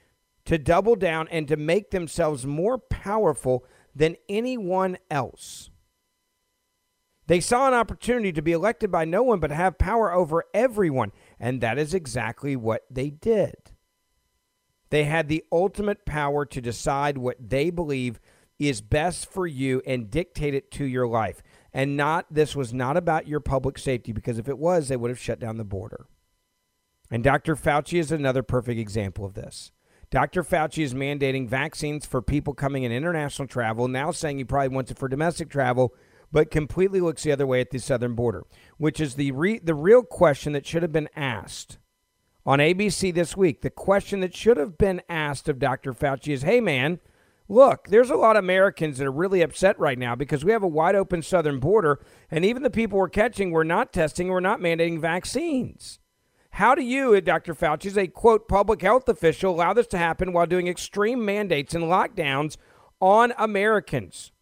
to 0.45 0.59
double 0.59 0.97
down 0.97 1.29
and 1.29 1.49
to 1.49 1.57
make 1.57 1.91
themselves 1.91 2.47
more 2.47 2.79
powerful 2.79 3.65
than 3.95 4.17
anyone 4.29 4.97
else. 5.11 5.71
They 7.27 7.41
saw 7.41 7.67
an 7.67 7.75
opportunity 7.75 8.33
to 8.33 8.43
be 8.43 8.53
elected 8.53 8.91
by 8.93 9.05
no 9.05 9.23
one 9.23 9.41
but 9.41 9.51
have 9.51 9.79
power 9.79 10.13
over 10.13 10.45
everyone, 10.55 11.11
and 11.41 11.61
that 11.61 11.79
is 11.79 11.93
exactly 11.93 12.55
what 12.55 12.85
they 12.89 13.11
did. 13.11 13.73
They 14.91 15.05
had 15.05 15.29
the 15.29 15.45
ultimate 15.51 16.07
power 16.07 16.47
to 16.47 16.61
decide 16.61 17.19
what 17.19 17.51
they 17.51 17.71
believe 17.71 18.21
is 18.59 18.81
best 18.81 19.31
for 19.31 19.47
you 19.47 19.83
and 19.87 20.11
dictate 20.11 20.55
it 20.55 20.71
to 20.73 20.85
your 20.85 21.09
life 21.09 21.43
and 21.77 21.95
not 21.95 22.25
this 22.31 22.57
was 22.57 22.73
not 22.73 22.97
about 22.97 23.29
your 23.29 23.39
public 23.39 23.79
safety 23.79 24.11
because 24.11 24.39
if 24.39 24.49
it 24.49 24.57
was, 24.57 24.89
they 24.89 24.97
would 24.97 25.11
have 25.11 25.19
shut 25.19 25.39
down 25.39 25.59
the 25.59 25.65
border. 25.65 26.07
And 27.11 27.23
Dr. 27.23 27.55
Fauci 27.55 28.01
is 28.01 28.11
another 28.11 28.43
perfect 28.43 28.81
example 28.81 29.27
of 29.27 29.35
this. 29.35 29.73
Dr. 30.11 30.43
Fauci 30.43 30.83
is 30.83 30.95
mandating 30.95 31.47
vaccines 31.47 32.07
for 32.07 32.23
people 32.23 32.55
coming 32.55 32.85
in 32.85 32.93
international 32.93 33.47
travel, 33.47 33.89
now 33.89 34.11
saying 34.11 34.39
he 34.39 34.45
probably 34.45 34.75
wants 34.75 34.91
it 34.91 34.99
for 34.99 35.07
domestic 35.07 35.51
travel, 35.51 35.95
but 36.33 36.51
completely 36.51 36.99
looks 36.99 37.25
the 37.25 37.33
other 37.33 37.47
way 37.47 37.61
at 37.61 37.71
the 37.71 37.79
southern 37.79 38.15
border, 38.15 38.45
which 38.79 38.99
is 38.99 39.17
the 39.17 39.33
re- 39.33 39.59
the 39.59 39.75
real 39.75 40.03
question 40.03 40.55
that 40.55 40.67
should 40.67 40.83
have 40.83 40.93
been 40.93 41.11
asked 41.15 41.77
on 42.47 42.59
ABC 42.59 43.13
this 43.13 43.37
week. 43.37 43.61
The 43.61 43.69
question 43.69 44.21
that 44.21 44.35
should 44.35 44.57
have 44.57 44.79
been 44.79 45.03
asked 45.11 45.47
of 45.47 45.59
Dr. 45.59 45.93
Fauci 45.93 46.33
is, 46.33 46.43
"Hey 46.43 46.63
man, 46.63 47.01
Look, 47.49 47.89
there's 47.89 48.11
a 48.11 48.17
lot 48.17 48.37
of 48.37 48.45
Americans 48.45 48.99
that 48.99 49.07
are 49.07 49.13
really 49.13 49.41
upset 49.41 49.79
right 49.79 49.99
now 49.99 50.17
because 50.17 50.45
we 50.45 50.51
have 50.51 50.65
a 50.65 50.69
wide 50.69 50.97
open 50.97 51.23
southern 51.23 51.61
border, 51.61 52.01
and 52.29 52.45
even 52.45 52.65
the 52.65 52.71
people 52.71 52.99
we're 52.99 53.09
catching, 53.09 53.53
we're 53.53 53.63
not 53.63 53.93
testing, 53.93 54.29
we're 54.29 54.41
not 54.41 54.61
mandating 54.61 55.01
vaccines. 55.01 56.01
How 56.51 56.75
do 56.75 56.83
you, 56.83 57.15
uh, 57.15 57.21
Dr. 57.21 57.55
Fauci, 57.55 57.87
as 57.87 57.99
a 57.99 58.09
quote 58.09 58.49
public 58.49 58.83
health 58.83 59.09
official, 59.09 59.55
allow 59.55 59.75
this 59.75 59.87
to 59.89 59.99
happen 59.99 60.33
while 60.33 60.47
doing 60.47 60.67
extreme 60.67 61.25
mandates 61.25 61.75
and 61.75 61.85
lockdowns 61.85 62.57
on 63.01 63.33
Americans? 63.39 64.33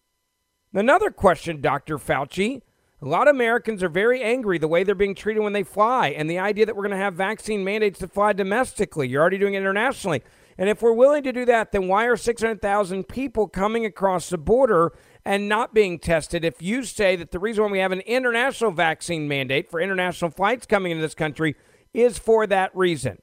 Another 0.73 1.11
question, 1.11 1.61
Dr. 1.61 1.99
Fauci. 1.99 2.63
A 3.03 3.05
lot 3.05 3.29
of 3.29 3.35
Americans 3.35 3.83
are 3.83 3.91
very 3.91 4.23
angry 4.23 4.57
the 4.57 4.69
way 4.69 4.83
they're 4.83 4.95
being 4.95 5.15
treated 5.15 5.41
when 5.41 5.53
they 5.53 5.63
fly, 5.63 6.09
and 6.09 6.31
the 6.31 6.39
idea 6.39 6.65
that 6.65 6.75
we're 6.75 6.85
going 6.85 6.97
to 6.97 7.05
have 7.05 7.15
vaccine 7.15 7.63
mandates 7.63 7.99
to 7.99 8.09
fly 8.09 8.33
domestically. 8.33 9.09
You're 9.09 9.21
already 9.21 9.37
doing 9.37 9.55
it 9.55 9.59
internationally. 9.59 10.23
And 10.57 10.69
if 10.69 10.83
we're 10.83 10.93
willing 10.93 11.23
to 11.25 11.33
do 11.33 11.45
that, 11.47 11.73
then 11.73 11.89
why 11.89 12.07
are 12.07 12.17
600,000 12.17 13.05
people 13.09 13.49
coming 13.49 13.85
across 13.85 14.29
the 14.29 14.39
border 14.39 14.93
and 15.25 15.49
not 15.49 15.75
being 15.75 15.99
tested? 15.99 16.45
If 16.45 16.63
you 16.63 16.85
say 16.85 17.17
that 17.17 17.33
the 17.33 17.39
reason 17.39 17.65
why 17.65 17.71
we 17.71 17.79
have 17.81 17.93
an 17.93 18.01
international 18.01 18.71
vaccine 18.71 19.27
mandate 19.27 19.71
for 19.71 19.81
international 19.81 20.31
flights 20.31 20.67
coming 20.67 20.93
into 20.93 21.03
this 21.03 21.15
country 21.15 21.57
is 21.93 22.19
for 22.19 22.47
that 22.47 22.71
reason. 22.75 23.19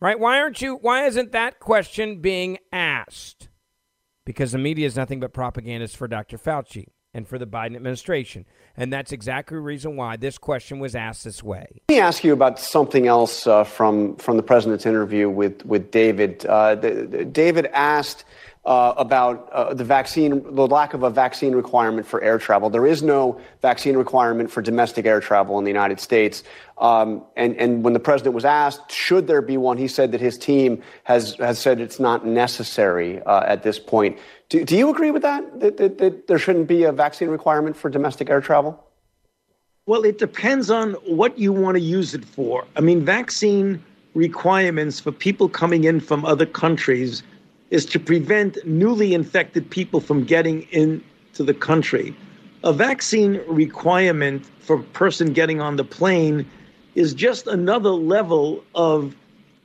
Right? 0.00 0.18
Why 0.18 0.40
aren't 0.40 0.60
you 0.60 0.76
why 0.76 1.06
isn't 1.06 1.32
that 1.32 1.58
question 1.58 2.20
being 2.20 2.58
asked? 2.70 3.48
Because 4.24 4.52
the 4.52 4.58
media 4.58 4.86
is 4.86 4.96
nothing 4.96 5.20
but 5.20 5.32
propagandists 5.32 5.96
for 5.96 6.06
Dr. 6.06 6.36
Fauci 6.36 6.88
and 7.16 7.26
for 7.26 7.38
the 7.38 7.46
Biden 7.46 7.74
administration. 7.74 8.44
And 8.76 8.92
that's 8.92 9.10
exactly 9.10 9.56
the 9.56 9.62
reason 9.62 9.96
why 9.96 10.16
this 10.16 10.36
question 10.36 10.78
was 10.78 10.94
asked 10.94 11.24
this 11.24 11.42
way. 11.42 11.66
Let 11.88 11.96
me 11.96 11.98
ask 11.98 12.22
you 12.22 12.34
about 12.34 12.60
something 12.60 13.06
else 13.06 13.46
uh, 13.46 13.64
from 13.64 14.16
from 14.16 14.36
the 14.36 14.42
president's 14.42 14.84
interview 14.84 15.30
with 15.30 15.64
with 15.64 15.90
David. 15.90 16.44
Uh, 16.44 16.74
the, 16.74 17.06
the, 17.06 17.24
David 17.24 17.66
asked 17.72 18.26
uh, 18.66 18.92
about 18.96 19.48
uh, 19.52 19.72
the 19.72 19.84
vaccine, 19.84 20.42
the 20.54 20.66
lack 20.66 20.92
of 20.92 21.04
a 21.04 21.10
vaccine 21.10 21.54
requirement 21.54 22.04
for 22.04 22.20
air 22.20 22.36
travel. 22.36 22.68
There 22.68 22.86
is 22.86 23.00
no 23.00 23.40
vaccine 23.62 23.96
requirement 23.96 24.50
for 24.50 24.60
domestic 24.60 25.06
air 25.06 25.20
travel 25.20 25.56
in 25.58 25.64
the 25.64 25.70
United 25.70 26.00
States. 26.00 26.42
Um, 26.78 27.24
and, 27.36 27.56
and 27.56 27.84
when 27.84 27.92
the 27.92 28.00
president 28.00 28.34
was 28.34 28.44
asked, 28.44 28.90
should 28.90 29.28
there 29.28 29.40
be 29.40 29.56
one, 29.56 29.78
he 29.78 29.86
said 29.86 30.10
that 30.12 30.20
his 30.20 30.36
team 30.36 30.82
has, 31.04 31.36
has 31.36 31.60
said 31.60 31.80
it's 31.80 32.00
not 32.00 32.26
necessary 32.26 33.22
uh, 33.22 33.44
at 33.46 33.62
this 33.62 33.78
point. 33.78 34.18
Do, 34.48 34.64
do 34.64 34.76
you 34.76 34.90
agree 34.90 35.10
with 35.10 35.22
that? 35.22 35.60
That, 35.60 35.76
that? 35.78 35.98
that 35.98 36.26
there 36.26 36.38
shouldn't 36.38 36.68
be 36.68 36.84
a 36.84 36.92
vaccine 36.92 37.28
requirement 37.28 37.76
for 37.76 37.90
domestic 37.90 38.30
air 38.30 38.40
travel? 38.40 38.82
Well, 39.86 40.04
it 40.04 40.18
depends 40.18 40.70
on 40.70 40.94
what 41.04 41.38
you 41.38 41.52
want 41.52 41.76
to 41.76 41.80
use 41.80 42.14
it 42.14 42.24
for. 42.24 42.64
I 42.76 42.80
mean, 42.80 43.04
vaccine 43.04 43.82
requirements 44.14 44.98
for 44.98 45.12
people 45.12 45.48
coming 45.48 45.84
in 45.84 46.00
from 46.00 46.24
other 46.24 46.46
countries 46.46 47.22
is 47.70 47.84
to 47.86 48.00
prevent 48.00 48.58
newly 48.64 49.14
infected 49.14 49.68
people 49.70 50.00
from 50.00 50.24
getting 50.24 50.62
into 50.70 51.42
the 51.42 51.54
country. 51.54 52.16
A 52.64 52.72
vaccine 52.72 53.40
requirement 53.46 54.44
for 54.60 54.76
a 54.76 54.82
person 54.82 55.32
getting 55.32 55.60
on 55.60 55.76
the 55.76 55.84
plane 55.84 56.48
is 56.94 57.14
just 57.14 57.46
another 57.46 57.90
level 57.90 58.64
of 58.74 59.14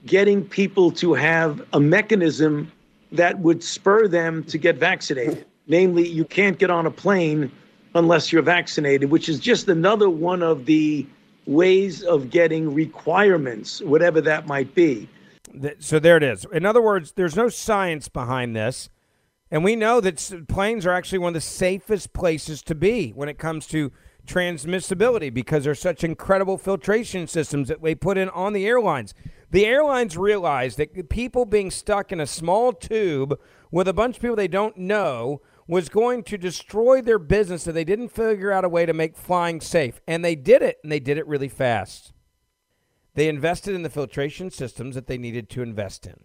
getting 0.06 0.44
people 0.44 0.92
to 0.92 1.14
have 1.14 1.66
a 1.74 1.80
mechanism 1.80 2.72
that 3.12 3.40
would 3.40 3.64
spur 3.64 4.08
them 4.08 4.44
to 4.46 4.58
get 4.58 4.78
vaccinated. 4.78 5.46
Namely, 5.68 6.08
you 6.08 6.26
can't 6.26 6.58
get 6.58 6.70
on 6.70 6.86
a 6.86 6.92
plane 6.92 7.52
unless 7.96 8.32
you're 8.32 8.42
vaccinated, 8.42 9.10
which 9.10 9.30
is 9.30 9.40
just 9.40 9.68
another 9.68 10.10
one 10.10 10.42
of 10.42 10.66
the 10.66 11.06
ways 11.46 12.04
of 12.04 12.30
getting 12.30 12.74
requirements, 12.74 13.82
whatever 13.82 14.22
that 14.22 14.48
might 14.48 14.74
be. 14.74 15.10
So 15.80 16.00
there 16.00 16.18
it 16.18 16.24
is. 16.24 16.46
In 16.52 16.66
other 16.66 16.82
words, 16.82 17.14
there's 17.14 17.36
no 17.36 17.50
science 17.50 18.08
behind 18.08 18.56
this. 18.56 18.90
And 19.50 19.66
we 19.66 19.76
know 19.76 20.00
that 20.00 20.46
planes 20.48 20.86
are 20.86 20.94
actually 20.94 21.20
one 21.20 21.32
of 21.32 21.34
the 21.34 21.42
safest 21.42 22.14
places 22.14 22.62
to 22.64 22.76
be 22.76 23.12
when 23.12 23.28
it 23.28 23.38
comes 23.38 23.68
to 23.68 23.92
transmissibility 24.26 25.34
because 25.34 25.66
there's 25.66 25.80
such 25.80 26.06
incredible 26.06 26.58
filtration 26.58 27.28
systems 27.28 27.68
that 27.68 27.82
they 27.82 27.96
put 27.96 28.18
in 28.18 28.30
on 28.30 28.54
the 28.54 28.66
airlines. 28.66 29.14
The 29.52 29.66
airlines 29.66 30.18
realized 30.18 30.78
that 30.78 31.10
people 31.10 31.46
being 31.46 31.72
stuck 31.72 32.14
in 32.14 32.22
a 32.22 32.28
small 32.28 32.72
tube 32.72 33.38
with 33.70 33.88
a 33.88 33.94
bunch 33.94 34.16
of 34.16 34.22
people 34.22 34.38
they 34.38 34.48
don't 34.48 34.78
know 34.78 35.42
was 35.68 35.90
going 35.90 36.24
to 36.24 36.38
destroy 36.38 37.02
their 37.02 37.20
business 37.20 37.68
if 37.68 37.74
they 37.74 37.84
didn't 37.84 38.10
figure 38.10 38.52
out 38.52 38.66
a 38.66 38.70
way 38.70 38.86
to 38.86 38.94
make 38.94 39.18
flying 39.18 39.60
safe. 39.60 40.00
And 40.08 40.24
they 40.24 40.36
did 40.36 40.62
it, 40.62 40.78
and 40.84 40.92
they 40.92 41.00
did 41.02 41.18
it 41.18 41.28
really 41.28 41.50
fast. 41.50 42.14
They 43.14 43.28
invested 43.28 43.76
in 43.76 43.84
the 43.84 43.90
filtration 43.90 44.52
systems 44.52 44.96
that 44.96 45.08
they 45.08 45.18
needed 45.18 45.50
to 45.50 45.62
invest 45.62 46.08
in. 46.08 46.16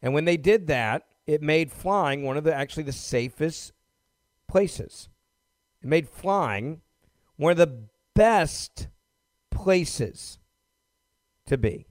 And 0.00 0.14
when 0.14 0.24
they 0.24 0.38
did 0.38 0.66
that, 0.68 1.04
it 1.26 1.42
made 1.42 1.70
flying 1.70 2.22
one 2.22 2.36
of 2.36 2.44
the 2.44 2.54
actually 2.54 2.84
the 2.84 2.92
safest 2.92 3.72
places. 4.48 5.10
It 5.82 5.88
made 5.88 6.08
flying 6.08 6.80
one 7.36 7.52
of 7.52 7.58
the 7.58 7.84
best 8.14 8.88
places 9.50 10.38
to 11.46 11.58
be. 11.58 11.86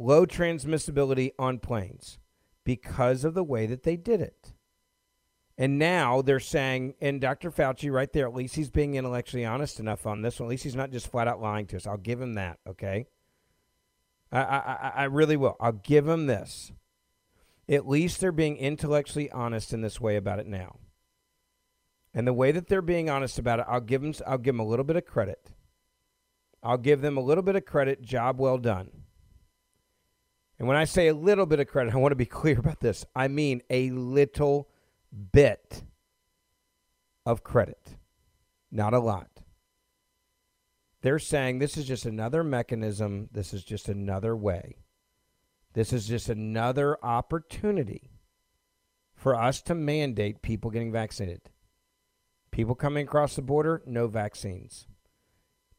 Low 0.00 0.24
transmissibility 0.24 1.32
on 1.38 1.58
planes 1.58 2.18
because 2.64 3.22
of 3.22 3.34
the 3.34 3.44
way 3.44 3.66
that 3.66 3.82
they 3.82 3.98
did 3.98 4.22
it. 4.22 4.54
And 5.58 5.78
now 5.78 6.22
they're 6.22 6.40
saying, 6.40 6.94
and 7.02 7.20
Dr. 7.20 7.50
Fauci 7.50 7.92
right 7.92 8.10
there, 8.10 8.26
at 8.26 8.34
least 8.34 8.56
he's 8.56 8.70
being 8.70 8.94
intellectually 8.94 9.44
honest 9.44 9.78
enough 9.78 10.06
on 10.06 10.22
this 10.22 10.40
one. 10.40 10.46
At 10.46 10.50
least 10.52 10.64
he's 10.64 10.74
not 10.74 10.90
just 10.90 11.10
flat 11.10 11.28
out 11.28 11.42
lying 11.42 11.66
to 11.66 11.76
us. 11.76 11.86
I'll 11.86 11.98
give 11.98 12.18
him 12.18 12.32
that, 12.36 12.60
okay? 12.66 13.08
I, 14.32 14.40
I, 14.40 14.92
I 14.96 15.04
really 15.04 15.36
will. 15.36 15.58
I'll 15.60 15.72
give 15.72 16.08
him 16.08 16.28
this. 16.28 16.72
At 17.68 17.86
least 17.86 18.22
they're 18.22 18.32
being 18.32 18.56
intellectually 18.56 19.30
honest 19.30 19.74
in 19.74 19.82
this 19.82 20.00
way 20.00 20.16
about 20.16 20.38
it 20.38 20.46
now. 20.46 20.78
And 22.14 22.26
the 22.26 22.32
way 22.32 22.52
that 22.52 22.68
they're 22.68 22.80
being 22.80 23.10
honest 23.10 23.38
about 23.38 23.60
it, 23.60 23.66
I'll 23.68 23.82
give 23.82 24.00
them, 24.00 24.14
I'll 24.26 24.38
give 24.38 24.54
them 24.54 24.60
a 24.60 24.66
little 24.66 24.86
bit 24.86 24.96
of 24.96 25.04
credit. 25.04 25.50
I'll 26.62 26.78
give 26.78 27.02
them 27.02 27.18
a 27.18 27.22
little 27.22 27.44
bit 27.44 27.56
of 27.56 27.66
credit. 27.66 28.00
Job 28.00 28.40
well 28.40 28.56
done. 28.56 28.99
And 30.60 30.68
when 30.68 30.76
I 30.76 30.84
say 30.84 31.08
a 31.08 31.14
little 31.14 31.46
bit 31.46 31.58
of 31.58 31.68
credit, 31.68 31.94
I 31.94 31.96
want 31.96 32.12
to 32.12 32.16
be 32.16 32.26
clear 32.26 32.58
about 32.58 32.80
this. 32.80 33.06
I 33.16 33.28
mean 33.28 33.62
a 33.70 33.90
little 33.90 34.68
bit 35.32 35.82
of 37.24 37.42
credit, 37.42 37.96
not 38.70 38.92
a 38.92 39.00
lot. 39.00 39.40
They're 41.00 41.18
saying 41.18 41.58
this 41.58 41.78
is 41.78 41.86
just 41.86 42.04
another 42.04 42.44
mechanism, 42.44 43.30
this 43.32 43.54
is 43.54 43.64
just 43.64 43.88
another 43.88 44.36
way. 44.36 44.76
This 45.72 45.94
is 45.94 46.06
just 46.06 46.28
another 46.28 47.02
opportunity 47.02 48.10
for 49.14 49.34
us 49.34 49.62
to 49.62 49.74
mandate 49.74 50.42
people 50.42 50.70
getting 50.70 50.92
vaccinated. 50.92 51.48
People 52.50 52.74
coming 52.74 53.06
across 53.06 53.34
the 53.34 53.40
border, 53.40 53.82
no 53.86 54.08
vaccines. 54.08 54.88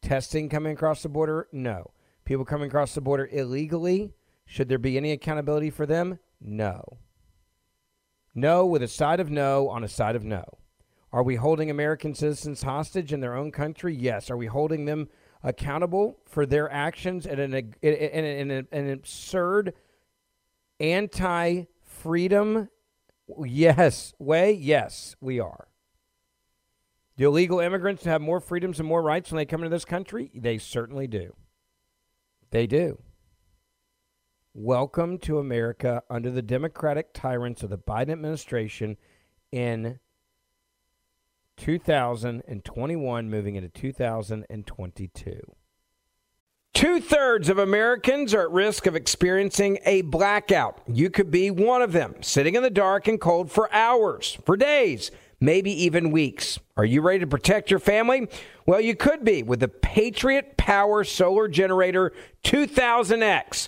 Testing 0.02 0.50
coming 0.50 0.74
across 0.74 1.04
the 1.04 1.10
border, 1.10 1.48
no. 1.52 1.92
People 2.26 2.46
coming 2.46 2.68
across 2.68 2.96
the 2.96 3.02
border 3.02 3.30
illegally, 3.32 4.16
should 4.52 4.68
there 4.68 4.78
be 4.78 4.98
any 4.98 5.14
accountability 5.14 5.70
for 5.70 5.86
them? 5.86 6.20
No. 6.42 6.98
No 8.36 8.66
with 8.66 8.84
a 8.84 8.88
side 8.90 9.22
of 9.22 9.32
no 9.32 9.70
on 9.70 9.82
a 9.82 9.88
side 9.88 10.14
of 10.14 10.26
no. 10.26 10.44
Are 11.14 11.24
we 11.24 11.38
holding 11.38 11.72
American 11.72 12.14
citizens 12.14 12.64
hostage 12.64 13.14
in 13.14 13.22
their 13.22 13.34
own 13.34 13.54
country? 13.54 13.96
Yes. 13.96 14.30
Are 14.30 14.36
we 14.36 14.48
holding 14.48 14.84
them 14.84 15.08
accountable 15.42 16.18
for 16.26 16.46
their 16.46 16.70
actions 16.70 17.26
in 17.26 17.40
an, 17.40 17.54
in, 17.54 17.94
in, 17.94 18.52
in 18.52 18.68
an 18.74 18.90
absurd 18.90 19.74
anti 20.82 21.64
freedom 21.82 22.68
yes 23.46 24.14
way? 24.20 24.52
Yes, 24.52 25.16
we 25.22 25.40
are. 25.40 25.70
Do 27.16 27.30
illegal 27.30 27.62
immigrants 27.62 28.04
have 28.04 28.20
more 28.20 28.42
freedoms 28.42 28.82
and 28.82 28.90
more 28.90 29.02
rights 29.02 29.32
when 29.32 29.38
they 29.38 29.46
come 29.46 29.62
into 29.62 29.74
this 29.74 29.86
country? 29.86 30.30
They 30.36 30.58
certainly 30.58 31.08
do. 31.08 31.36
They 32.50 32.68
do. 32.68 33.02
Welcome 34.64 35.18
to 35.22 35.40
America 35.40 36.04
under 36.08 36.30
the 36.30 36.44
Democratic 36.44 37.14
tyrants 37.14 37.64
of 37.64 37.72
the 37.72 37.80
Biden 37.80 38.12
administration 38.12 38.96
in 39.52 39.98
2021, 41.58 43.28
moving 43.28 43.56
into 43.56 43.70
2022. 43.70 45.40
Two 46.76 47.02
thirds 47.02 47.50
of 47.50 47.58
Americans 47.58 48.36
are 48.36 48.44
at 48.44 48.52
risk 48.52 48.86
of 48.86 48.96
experiencing 48.96 49.80
a 49.84 50.04
blackout. 50.04 50.80
You 50.88 51.10
could 51.10 51.32
be 51.32 51.50
one 51.50 51.82
of 51.82 51.92
them, 51.92 52.22
sitting 52.22 52.54
in 52.54 52.62
the 52.62 52.70
dark 52.70 53.08
and 53.08 53.20
cold 53.20 53.52
for 53.52 53.74
hours, 53.74 54.38
for 54.46 54.56
days 54.56 55.10
maybe 55.42 55.72
even 55.84 56.12
weeks. 56.12 56.60
Are 56.78 56.86
you 56.86 57.02
ready 57.02 57.20
to 57.20 57.28
protect 57.28 57.72
your 57.72 57.80
family? 57.80 58.28
Well, 58.66 58.80
you 58.80 58.96
could 58.96 59.26
be 59.26 59.44
with 59.44 59.60
the 59.60 59.68
Patriot 59.68 60.56
Power 60.56 61.04
Solar 61.04 61.48
Generator 61.48 62.14
2000X. 62.44 63.68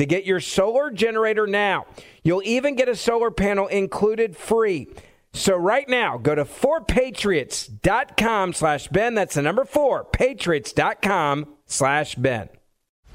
to 0.00 0.06
get 0.06 0.24
your 0.24 0.40
solar 0.40 0.90
generator 0.90 1.46
now. 1.46 1.84
You'll 2.24 2.42
even 2.46 2.74
get 2.74 2.88
a 2.88 2.96
solar 2.96 3.30
panel 3.30 3.66
included 3.66 4.34
free. 4.34 4.88
So 5.34 5.54
right 5.54 5.86
now, 5.86 6.16
go 6.16 6.34
to 6.34 6.46
4patriots.com 6.46 8.54
slash 8.54 8.88
Ben. 8.88 9.14
That's 9.14 9.34
the 9.34 9.42
number 9.42 9.66
4, 9.66 10.04
patriots.com 10.04 11.54
slash 11.66 12.14
Ben. 12.14 12.48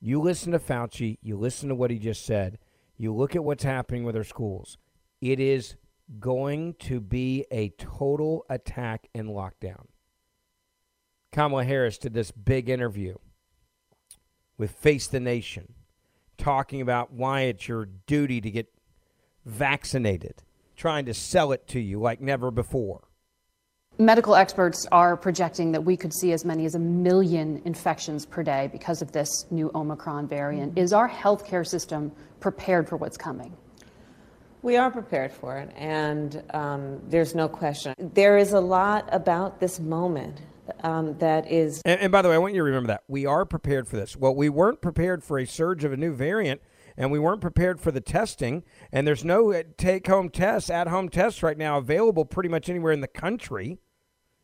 You 0.00 0.20
listen 0.20 0.52
to 0.52 0.58
Fauci, 0.58 1.18
you 1.22 1.36
listen 1.36 1.68
to 1.68 1.74
what 1.74 1.90
he 1.90 1.98
just 1.98 2.24
said, 2.24 2.58
you 2.96 3.14
look 3.14 3.36
at 3.36 3.44
what's 3.44 3.64
happening 3.64 4.04
with 4.04 4.16
our 4.16 4.24
schools. 4.24 4.78
It 5.20 5.38
is 5.38 5.76
going 6.18 6.74
to 6.80 7.00
be 7.00 7.44
a 7.50 7.68
total 7.70 8.44
attack 8.48 9.08
and 9.14 9.28
lockdown. 9.28 9.86
Kamala 11.32 11.64
Harris 11.64 11.98
did 11.98 12.14
this 12.14 12.32
big 12.32 12.68
interview 12.68 13.16
with 14.58 14.72
Face 14.72 15.06
the 15.06 15.20
Nation, 15.20 15.74
talking 16.36 16.80
about 16.80 17.12
why 17.12 17.42
it's 17.42 17.68
your 17.68 17.86
duty 17.86 18.40
to 18.40 18.50
get 18.50 18.72
vaccinated, 19.44 20.42
trying 20.76 21.04
to 21.04 21.14
sell 21.14 21.52
it 21.52 21.68
to 21.68 21.78
you 21.78 22.00
like 22.00 22.20
never 22.20 22.50
before. 22.50 23.09
Medical 24.00 24.34
experts 24.34 24.86
are 24.90 25.14
projecting 25.14 25.72
that 25.72 25.84
we 25.84 25.94
could 25.94 26.14
see 26.14 26.32
as 26.32 26.42
many 26.42 26.64
as 26.64 26.74
a 26.74 26.78
million 26.78 27.60
infections 27.66 28.24
per 28.24 28.42
day 28.42 28.66
because 28.72 29.02
of 29.02 29.12
this 29.12 29.44
new 29.50 29.70
Omicron 29.74 30.26
variant. 30.26 30.78
Is 30.78 30.94
our 30.94 31.06
healthcare 31.06 31.66
system 31.66 32.10
prepared 32.40 32.88
for 32.88 32.96
what's 32.96 33.18
coming? 33.18 33.54
We 34.62 34.78
are 34.78 34.90
prepared 34.90 35.32
for 35.32 35.58
it, 35.58 35.70
and 35.76 36.42
um, 36.54 37.02
there's 37.10 37.34
no 37.34 37.46
question. 37.46 37.94
There 37.98 38.38
is 38.38 38.54
a 38.54 38.60
lot 38.60 39.06
about 39.12 39.60
this 39.60 39.78
moment 39.78 40.40
um, 40.82 41.18
that 41.18 41.52
is. 41.52 41.82
And, 41.84 42.00
and 42.00 42.10
by 42.10 42.22
the 42.22 42.30
way, 42.30 42.36
I 42.36 42.38
want 42.38 42.54
you 42.54 42.60
to 42.60 42.64
remember 42.64 42.86
that. 42.86 43.02
We 43.06 43.26
are 43.26 43.44
prepared 43.44 43.86
for 43.86 43.96
this. 43.96 44.16
Well, 44.16 44.34
we 44.34 44.48
weren't 44.48 44.80
prepared 44.80 45.22
for 45.22 45.38
a 45.38 45.46
surge 45.46 45.84
of 45.84 45.92
a 45.92 45.98
new 45.98 46.14
variant, 46.14 46.62
and 46.96 47.12
we 47.12 47.18
weren't 47.18 47.42
prepared 47.42 47.82
for 47.82 47.90
the 47.90 48.00
testing, 48.00 48.64
and 48.90 49.06
there's 49.06 49.26
no 49.26 49.62
take 49.76 50.06
home 50.06 50.30
tests, 50.30 50.70
at 50.70 50.88
home 50.88 51.10
tests 51.10 51.42
right 51.42 51.58
now 51.58 51.76
available 51.76 52.24
pretty 52.24 52.48
much 52.48 52.70
anywhere 52.70 52.92
in 52.92 53.02
the 53.02 53.06
country. 53.06 53.78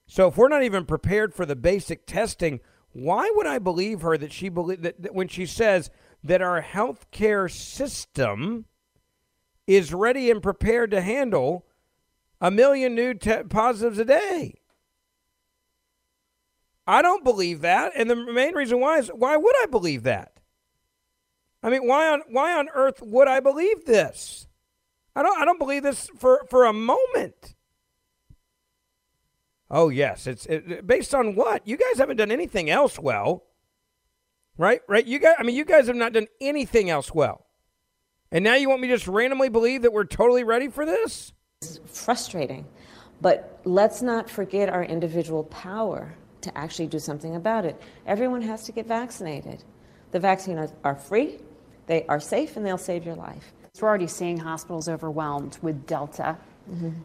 So 0.07 0.29
if 0.29 0.37
we're 0.37 0.49
not 0.49 0.63
even 0.63 0.85
prepared 0.85 1.35
for 1.35 1.45
the 1.45 1.57
basic 1.57 2.07
testing, 2.07 2.61
why 2.93 3.31
would 3.35 3.47
I 3.47 3.59
believe 3.59 4.03
her 4.03 4.17
that 4.17 4.33
she 4.33 4.49
believe 4.49 4.83
that, 4.83 5.03
that 5.03 5.15
when 5.15 5.29
she 5.29 5.47
says 5.47 5.91
that 6.23 6.43
our 6.43 6.63
healthcare 6.63 7.51
system 7.51 8.67
is 9.67 9.93
ready 9.93 10.31
and 10.31 10.43
prepared 10.43 10.91
to 10.93 11.01
handle 11.01 11.67
a 12.41 12.51
million 12.51 12.95
new 12.95 13.15
te- 13.15 13.43
positives 13.45 13.99
a 13.99 14.05
day? 14.05 14.61
I 16.87 17.03
don't 17.03 17.25
believe 17.25 17.63
that, 17.63 17.93
and 17.97 18.09
the 18.09 18.15
main 18.15 18.55
reason 18.55 18.81
why 18.81 18.99
is 18.99 19.09
why 19.09 19.37
would 19.37 19.55
I 19.61 19.67
believe 19.67 20.05
that? 20.05 20.39
I 21.63 21.69
mean, 21.69 21.87
why 21.87 22.09
on 22.09 22.23
why 22.29 22.57
on 22.57 22.69
earth 22.75 23.03
would 23.03 23.27
I 23.27 23.41
believe 23.41 23.87
this? 23.87 24.47
I 25.17 25.23
don't 25.23 25.37
I 25.37 25.45
don't 25.45 25.59
believe 25.59 25.83
this 25.83 26.09
for 26.17 26.47
for 26.49 26.65
a 26.65 26.73
moment. 26.73 27.56
Oh 29.71 29.89
yes, 29.89 30.27
it's 30.27 30.47
it, 30.47 30.87
based 30.87 31.15
on 31.15 31.35
what? 31.35 31.67
You 31.67 31.77
guys 31.77 31.99
haven't 31.99 32.17
done 32.17 32.31
anything 32.31 32.71
else 32.71 32.99
well. 32.99 33.45
Right? 34.59 34.81
Right? 34.89 35.05
You 35.05 35.19
guys 35.19 35.37
I 35.39 35.43
mean 35.43 35.57
you 35.57 35.65
guys 35.65 35.87
have 35.87 35.97
not 35.97 36.13
done 36.13 36.29
anything 36.41 36.91
else 36.91 37.13
well. 37.15 37.47
And 38.31 38.43
now 38.45 38.55
you 38.55 38.69
want 38.69 38.81
me 38.81 38.89
to 38.89 38.95
just 38.95 39.07
randomly 39.07 39.49
believe 39.49 39.83
that 39.83 39.93
we're 39.93 40.05
totally 40.05 40.45
ready 40.45 40.69
for 40.69 40.85
this? 40.85 41.33
It's 41.63 41.81
frustrating. 41.87 42.67
But 43.21 43.61
let's 43.65 44.03
not 44.03 44.29
forget 44.29 44.69
our 44.69 44.85
individual 44.85 45.45
power 45.45 46.15
to 46.43 46.59
actually 46.59 46.87
do 46.87 46.99
something 46.99 47.37
about 47.37 47.65
it. 47.65 47.81
Everyone 48.07 48.43
has 48.43 48.65
to 48.65 48.73
get 48.73 48.87
vaccinated. 48.87 49.65
The 50.13 50.21
vaccines 50.21 50.73
are 50.85 50.95
free, 50.95 51.39
they 51.87 52.05
are 52.07 52.21
safe, 52.21 52.57
and 52.57 52.65
they'll 52.65 52.79
save 52.79 53.05
your 53.05 53.17
life. 53.17 53.53
We're 53.81 53.89
already 53.89 54.07
seeing 54.07 54.39
hospitals 54.39 54.89
overwhelmed 54.89 55.59
with 55.63 55.87
Delta. 55.87 56.39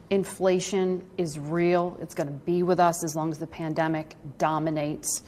Inflation 0.10 1.06
is 1.18 1.38
real. 1.38 1.98
It's 2.02 2.16
going 2.16 2.28
to 2.28 2.34
be 2.34 2.64
with 2.64 2.80
us 2.80 3.04
as 3.04 3.16
long 3.16 3.32
as 3.32 3.38
the 3.38 3.48
pandemic 3.48 4.16
dominates. 4.38 5.22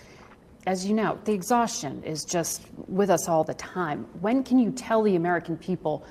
As 0.65 0.85
you 0.85 0.93
know, 0.95 1.19
the 1.25 1.33
exhaustion 1.33 2.01
is 2.03 2.23
just 2.23 2.63
with 2.87 3.09
us 3.09 3.27
all 3.27 3.43
the 3.43 3.53
time. 3.53 4.07
When 4.21 4.43
can 4.43 4.57
you 4.57 4.71
tell 4.71 5.03
the 5.03 5.15
American 5.15 5.57
people 5.57 6.05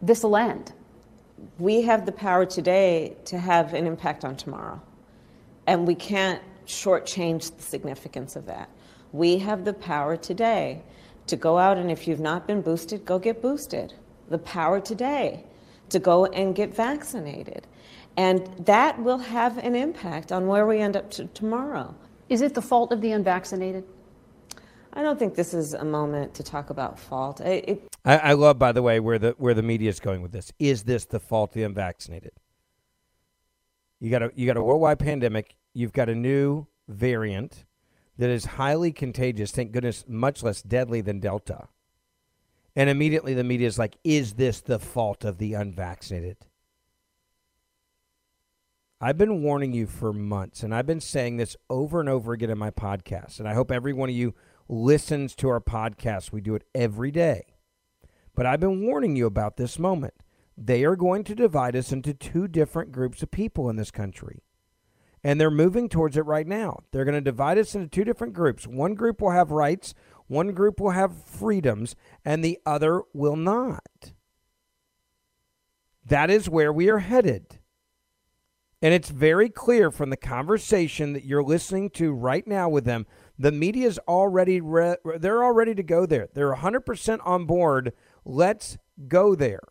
this 0.00 0.22
will 0.22 0.36
end? 0.36 0.72
We 1.58 1.82
have 1.82 2.06
the 2.06 2.12
power 2.12 2.46
today 2.46 3.16
to 3.26 3.38
have 3.38 3.74
an 3.74 3.86
impact 3.86 4.24
on 4.24 4.36
tomorrow. 4.36 4.80
And 5.66 5.86
we 5.86 5.94
can't 5.94 6.42
shortchange 6.66 7.56
the 7.56 7.62
significance 7.62 8.36
of 8.36 8.46
that. 8.46 8.68
We 9.12 9.38
have 9.38 9.64
the 9.64 9.72
power 9.72 10.16
today 10.16 10.82
to 11.26 11.36
go 11.36 11.58
out 11.58 11.78
and 11.78 11.90
if 11.90 12.06
you've 12.06 12.20
not 12.20 12.46
been 12.46 12.62
boosted, 12.62 13.04
go 13.04 13.18
get 13.18 13.42
boosted. 13.42 13.94
The 14.28 14.38
power 14.38 14.80
today 14.80 15.44
to 15.90 15.98
go 15.98 16.26
and 16.26 16.54
get 16.54 16.74
vaccinated. 16.74 17.66
And 18.16 18.46
that 18.66 19.00
will 19.00 19.18
have 19.18 19.58
an 19.58 19.74
impact 19.74 20.32
on 20.32 20.46
where 20.46 20.66
we 20.66 20.80
end 20.80 20.96
up 20.96 21.10
to 21.12 21.26
tomorrow. 21.26 21.94
Is 22.28 22.42
it 22.42 22.54
the 22.54 22.62
fault 22.62 22.92
of 22.92 23.00
the 23.00 23.12
unvaccinated? 23.12 23.84
I 24.92 25.02
don't 25.02 25.18
think 25.18 25.34
this 25.34 25.54
is 25.54 25.74
a 25.74 25.84
moment 25.84 26.34
to 26.34 26.42
talk 26.42 26.70
about 26.70 26.98
fault. 26.98 27.40
It, 27.40 27.68
it, 27.68 27.88
I, 28.04 28.18
I 28.18 28.32
love, 28.32 28.58
by 28.58 28.72
the 28.72 28.82
way, 28.82 28.98
where 29.00 29.18
the 29.18 29.34
where 29.38 29.54
the 29.54 29.62
media 29.62 29.88
is 29.88 30.00
going 30.00 30.22
with 30.22 30.32
this. 30.32 30.52
Is 30.58 30.82
this 30.82 31.04
the 31.04 31.20
fault 31.20 31.50
of 31.50 31.54
the 31.54 31.62
unvaccinated? 31.62 32.32
You 34.00 34.10
got 34.10 34.22
a 34.22 34.32
you 34.34 34.46
got 34.46 34.56
a 34.56 34.62
worldwide 34.62 34.98
pandemic. 34.98 35.54
You've 35.74 35.92
got 35.92 36.08
a 36.08 36.14
new 36.14 36.66
variant 36.88 37.64
that 38.16 38.30
is 38.30 38.44
highly 38.44 38.90
contagious. 38.92 39.52
Thank 39.52 39.72
goodness, 39.72 40.04
much 40.08 40.42
less 40.42 40.62
deadly 40.62 41.00
than 41.00 41.20
Delta. 41.20 41.68
And 42.78 42.88
immediately 42.88 43.34
the 43.34 43.42
media 43.42 43.66
is 43.66 43.76
like, 43.76 43.98
"Is 44.04 44.34
this 44.34 44.60
the 44.60 44.78
fault 44.78 45.24
of 45.24 45.38
the 45.38 45.54
unvaccinated?" 45.54 46.36
I've 49.00 49.18
been 49.18 49.42
warning 49.42 49.72
you 49.72 49.88
for 49.88 50.12
months, 50.12 50.62
and 50.62 50.72
I've 50.72 50.86
been 50.86 51.00
saying 51.00 51.38
this 51.38 51.56
over 51.68 51.98
and 51.98 52.08
over 52.08 52.32
again 52.32 52.50
in 52.50 52.58
my 52.58 52.70
podcast. 52.70 53.40
And 53.40 53.48
I 53.48 53.54
hope 53.54 53.72
every 53.72 53.92
one 53.92 54.08
of 54.08 54.14
you 54.14 54.32
listens 54.68 55.34
to 55.36 55.48
our 55.48 55.60
podcast. 55.60 56.30
We 56.30 56.40
do 56.40 56.54
it 56.54 56.62
every 56.72 57.10
day. 57.10 57.46
But 58.36 58.46
I've 58.46 58.60
been 58.60 58.86
warning 58.86 59.16
you 59.16 59.26
about 59.26 59.56
this 59.56 59.76
moment. 59.80 60.14
They 60.56 60.84
are 60.84 60.94
going 60.94 61.24
to 61.24 61.34
divide 61.34 61.74
us 61.74 61.90
into 61.90 62.14
two 62.14 62.46
different 62.46 62.92
groups 62.92 63.24
of 63.24 63.32
people 63.32 63.68
in 63.68 63.74
this 63.74 63.90
country. 63.90 64.44
And 65.24 65.40
they're 65.40 65.50
moving 65.50 65.88
towards 65.88 66.16
it 66.16 66.26
right 66.26 66.46
now. 66.46 66.78
They're 66.92 67.04
going 67.04 67.16
to 67.16 67.20
divide 67.20 67.58
us 67.58 67.74
into 67.74 67.88
two 67.88 68.04
different 68.04 68.34
groups. 68.34 68.68
One 68.68 68.94
group 68.94 69.20
will 69.20 69.32
have 69.32 69.50
rights, 69.50 69.94
one 70.28 70.52
group 70.52 70.80
will 70.80 70.90
have 70.90 71.24
freedoms, 71.24 71.96
and 72.24 72.44
the 72.44 72.58
other 72.64 73.02
will 73.12 73.36
not. 73.36 74.12
That 76.06 76.30
is 76.30 76.48
where 76.48 76.72
we 76.72 76.88
are 76.88 76.98
headed. 76.98 77.58
And 78.80 78.94
it's 78.94 79.10
very 79.10 79.48
clear 79.48 79.90
from 79.90 80.10
the 80.10 80.16
conversation 80.16 81.12
that 81.12 81.24
you're 81.24 81.42
listening 81.42 81.90
to 81.90 82.12
right 82.12 82.46
now 82.46 82.68
with 82.68 82.84
them. 82.84 83.06
The 83.38 83.52
media's 83.52 83.98
already 84.06 84.60
re- 84.60 84.96
they're 85.18 85.42
all 85.42 85.52
ready 85.52 85.74
to 85.74 85.82
go 85.82 86.06
there. 86.06 86.28
They're 86.32 86.54
100% 86.54 87.18
on 87.24 87.44
board. 87.44 87.92
Let's 88.24 88.78
go 89.08 89.34
there. 89.34 89.62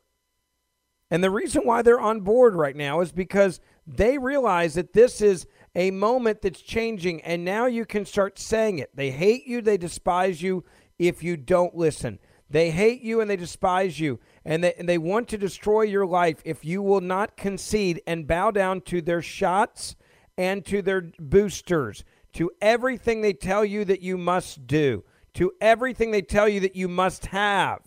And 1.10 1.24
the 1.24 1.32
reason 1.32 1.62
why 1.64 1.82
they're 1.82 2.00
on 2.00 2.22
board 2.22 2.54
right 2.56 2.76
now 2.76 3.00
is 3.00 3.12
because 3.14 3.62
they 3.86 4.18
realize 4.18 4.74
that 4.74 4.94
this 4.94 5.22
is 5.22 5.48
a 5.78 5.92
moment 5.92 6.42
that's 6.42 6.62
changing 6.62 7.22
and 7.22 7.46
now 7.46 7.68
you 7.68 7.86
can 7.86 8.04
start 8.04 8.40
saying 8.40 8.80
it. 8.80 8.90
They 8.96 9.12
hate 9.12 9.46
you, 9.46 9.62
they 9.62 9.78
despise 9.78 10.42
you 10.42 10.66
if 10.98 11.24
you 11.24 11.38
don't 11.38 11.76
listen. 11.76 12.18
They 12.50 12.72
hate 12.72 13.02
you 13.02 13.22
and 13.22 13.30
they 13.30 13.36
despise 13.36 14.00
you 14.00 14.20
and 14.44 14.64
they, 14.64 14.74
and 14.74 14.90
they 14.90 14.98
want 14.98 15.28
to 15.30 15.38
destroy 15.38 15.84
your 15.84 16.08
life 16.08 16.42
if 16.44 16.66
you 16.66 16.82
will 16.82 17.02
not 17.02 17.38
concede 17.38 18.02
and 18.08 18.28
bow 18.28 18.50
down 18.50 18.82
to 18.82 19.02
their 19.02 19.22
shots 19.22 19.96
and 20.36 20.66
to 20.66 20.82
their 20.82 21.12
boosters, 21.20 22.04
to 22.34 22.50
everything 22.60 23.22
they 23.22 23.34
tell 23.34 23.64
you 23.64 23.86
that 23.86 24.02
you 24.02 24.18
must 24.18 24.66
do, 24.66 25.04
to 25.36 25.52
everything 25.62 26.10
they 26.10 26.24
tell 26.24 26.50
you 26.50 26.60
that 26.62 26.76
you 26.76 26.88
must 26.88 27.28
have. 27.28 27.82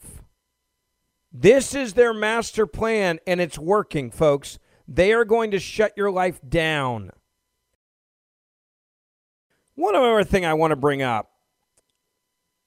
This 1.32 1.74
is 1.74 1.94
their 1.94 2.14
master 2.14 2.66
plan 2.66 3.18
and 3.26 3.40
it's 3.40 3.58
working, 3.58 4.12
folks. 4.12 4.60
They 4.86 5.12
are 5.12 5.24
going 5.24 5.50
to 5.50 5.58
shut 5.58 5.92
your 5.96 6.10
life 6.12 6.40
down. 6.48 7.10
One 9.80 9.96
other 9.96 10.22
thing 10.24 10.44
I 10.44 10.52
want 10.52 10.72
to 10.72 10.76
bring 10.76 11.00
up 11.00 11.30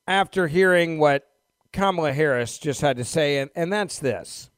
after 0.07 0.47
hearing 0.47 0.97
what 0.97 1.29
Kamala 1.71 2.11
Harris 2.11 2.57
just 2.57 2.81
had 2.81 2.97
to 2.97 3.05
say, 3.05 3.37
and, 3.37 3.51
and 3.55 3.71
that's 3.71 3.99
this. 3.99 4.49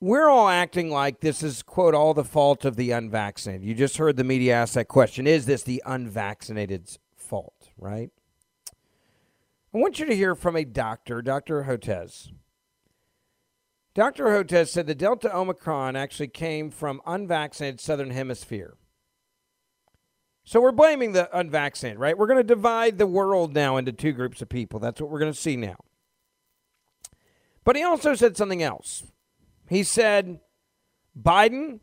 We're 0.00 0.28
all 0.28 0.48
acting 0.48 0.90
like 0.90 1.20
this 1.20 1.44
is, 1.44 1.62
quote, 1.62 1.94
all 1.94 2.14
the 2.14 2.24
fault 2.24 2.64
of 2.64 2.74
the 2.74 2.90
unvaccinated. 2.90 3.64
You 3.64 3.76
just 3.76 3.98
heard 3.98 4.16
the 4.16 4.24
media 4.24 4.54
ask 4.54 4.74
that 4.74 4.88
question 4.88 5.28
Is 5.28 5.46
this 5.46 5.62
the 5.62 5.84
unvaccinated's 5.86 6.98
fault, 7.16 7.68
right? 7.78 8.10
I 9.72 9.78
want 9.78 10.00
you 10.00 10.06
to 10.06 10.16
hear 10.16 10.34
from 10.34 10.56
a 10.56 10.64
doctor, 10.64 11.22
Dr. 11.22 11.62
Hotez. 11.62 12.32
Dr. 13.94 14.24
Hotez 14.24 14.70
said 14.70 14.88
the 14.88 14.96
Delta 14.96 15.32
Omicron 15.32 15.94
actually 15.94 16.26
came 16.26 16.72
from 16.72 17.00
unvaccinated 17.06 17.78
Southern 17.78 18.10
Hemisphere. 18.10 18.74
So 20.44 20.60
we're 20.60 20.72
blaming 20.72 21.12
the 21.12 21.28
unvaccinated, 21.36 21.98
right? 21.98 22.16
We're 22.16 22.26
going 22.26 22.38
to 22.38 22.44
divide 22.44 22.98
the 22.98 23.06
world 23.06 23.54
now 23.54 23.76
into 23.76 23.92
two 23.92 24.12
groups 24.12 24.42
of 24.42 24.48
people. 24.48 24.80
That's 24.80 25.00
what 25.00 25.10
we're 25.10 25.20
going 25.20 25.32
to 25.32 25.38
see 25.38 25.56
now. 25.56 25.76
But 27.64 27.76
he 27.76 27.82
also 27.82 28.14
said 28.14 28.36
something 28.36 28.62
else. 28.62 29.04
He 29.68 29.84
said 29.84 30.40
Biden 31.20 31.80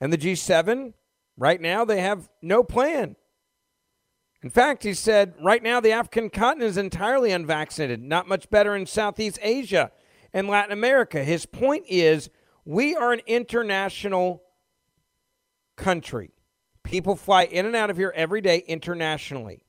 and 0.00 0.12
the 0.12 0.18
G7, 0.18 0.92
right 1.36 1.60
now, 1.60 1.84
they 1.84 2.00
have 2.00 2.28
no 2.42 2.62
plan. 2.62 3.16
In 4.42 4.50
fact, 4.50 4.84
he 4.84 4.94
said 4.94 5.34
right 5.42 5.62
now 5.62 5.80
the 5.80 5.90
African 5.90 6.30
continent 6.30 6.70
is 6.70 6.76
entirely 6.76 7.32
unvaccinated, 7.32 8.00
not 8.00 8.28
much 8.28 8.48
better 8.50 8.76
in 8.76 8.86
Southeast 8.86 9.38
Asia 9.42 9.90
and 10.32 10.46
Latin 10.46 10.72
America. 10.72 11.24
His 11.24 11.46
point 11.46 11.84
is 11.88 12.30
we 12.64 12.94
are 12.94 13.12
an 13.12 13.22
international 13.26 14.42
country. 15.76 16.30
People 16.88 17.16
fly 17.16 17.44
in 17.44 17.66
and 17.66 17.76
out 17.76 17.90
of 17.90 17.98
here 17.98 18.14
every 18.16 18.40
day 18.40 18.64
internationally. 18.66 19.62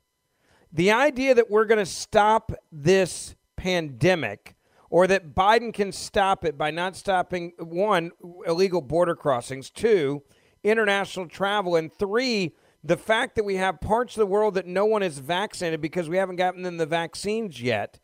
The 0.72 0.92
idea 0.92 1.36
that 1.36 1.52
we're 1.52 1.66
going 1.66 1.80
to 1.80 1.86
stop 1.86 2.54
this 2.72 3.36
pandemic 3.58 4.56
or 4.90 5.06
that 5.06 5.36
Biden 5.36 5.74
can 5.74 5.92
stop 5.92 6.46
it 6.46 6.58
by 6.58 6.72
not 6.72 6.96
stopping 6.96 7.52
one, 7.60 8.12
illegal 8.48 8.80
border 8.80 9.16
crossings, 9.16 9.70
two, 9.70 10.24
international 10.64 11.28
travel, 11.28 11.76
and 11.76 11.92
three, 11.94 12.56
the 12.86 12.96
fact 12.96 13.36
that 13.36 13.44
we 13.44 13.58
have 13.58 13.82
parts 13.82 14.16
of 14.16 14.22
the 14.22 14.26
world 14.26 14.54
that 14.54 14.66
no 14.66 14.86
one 14.86 15.04
is 15.04 15.20
vaccinated 15.20 15.82
because 15.82 16.08
we 16.08 16.16
haven't 16.16 16.38
gotten 16.38 16.62
them 16.62 16.78
the 16.78 16.86
vaccines 16.86 17.62
yet. 17.62 18.00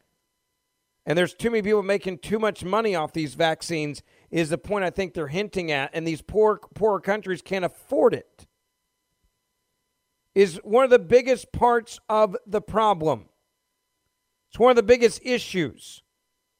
And 1.05 1.17
there's 1.17 1.33
too 1.33 1.51
many 1.51 1.61
people 1.61 1.83
making 1.83 2.17
too 2.17 2.37
much 2.37 2.65
money 2.65 2.95
off 2.95 3.13
these 3.13 3.35
vaccines 3.35 4.03
is 4.29 4.49
the 4.49 4.57
point 4.57 4.83
I 4.83 4.89
think 4.89 5.13
they're 5.13 5.29
hinting 5.29 5.71
at. 5.71 5.91
And 5.93 6.05
these 6.05 6.21
poor 6.21 6.59
poorer 6.73 6.99
countries 6.99 7.41
can't 7.41 7.63
afford 7.63 8.13
it 8.13 8.44
is 10.35 10.59
one 10.63 10.83
of 10.83 10.89
the 10.89 10.99
biggest 10.99 11.51
parts 11.53 11.99
of 12.09 12.35
the 12.45 12.61
problem. 12.61 13.25
It's 14.49 14.59
one 14.59 14.69
of 14.69 14.75
the 14.75 14.83
biggest 14.83 15.21
issues. 15.23 16.03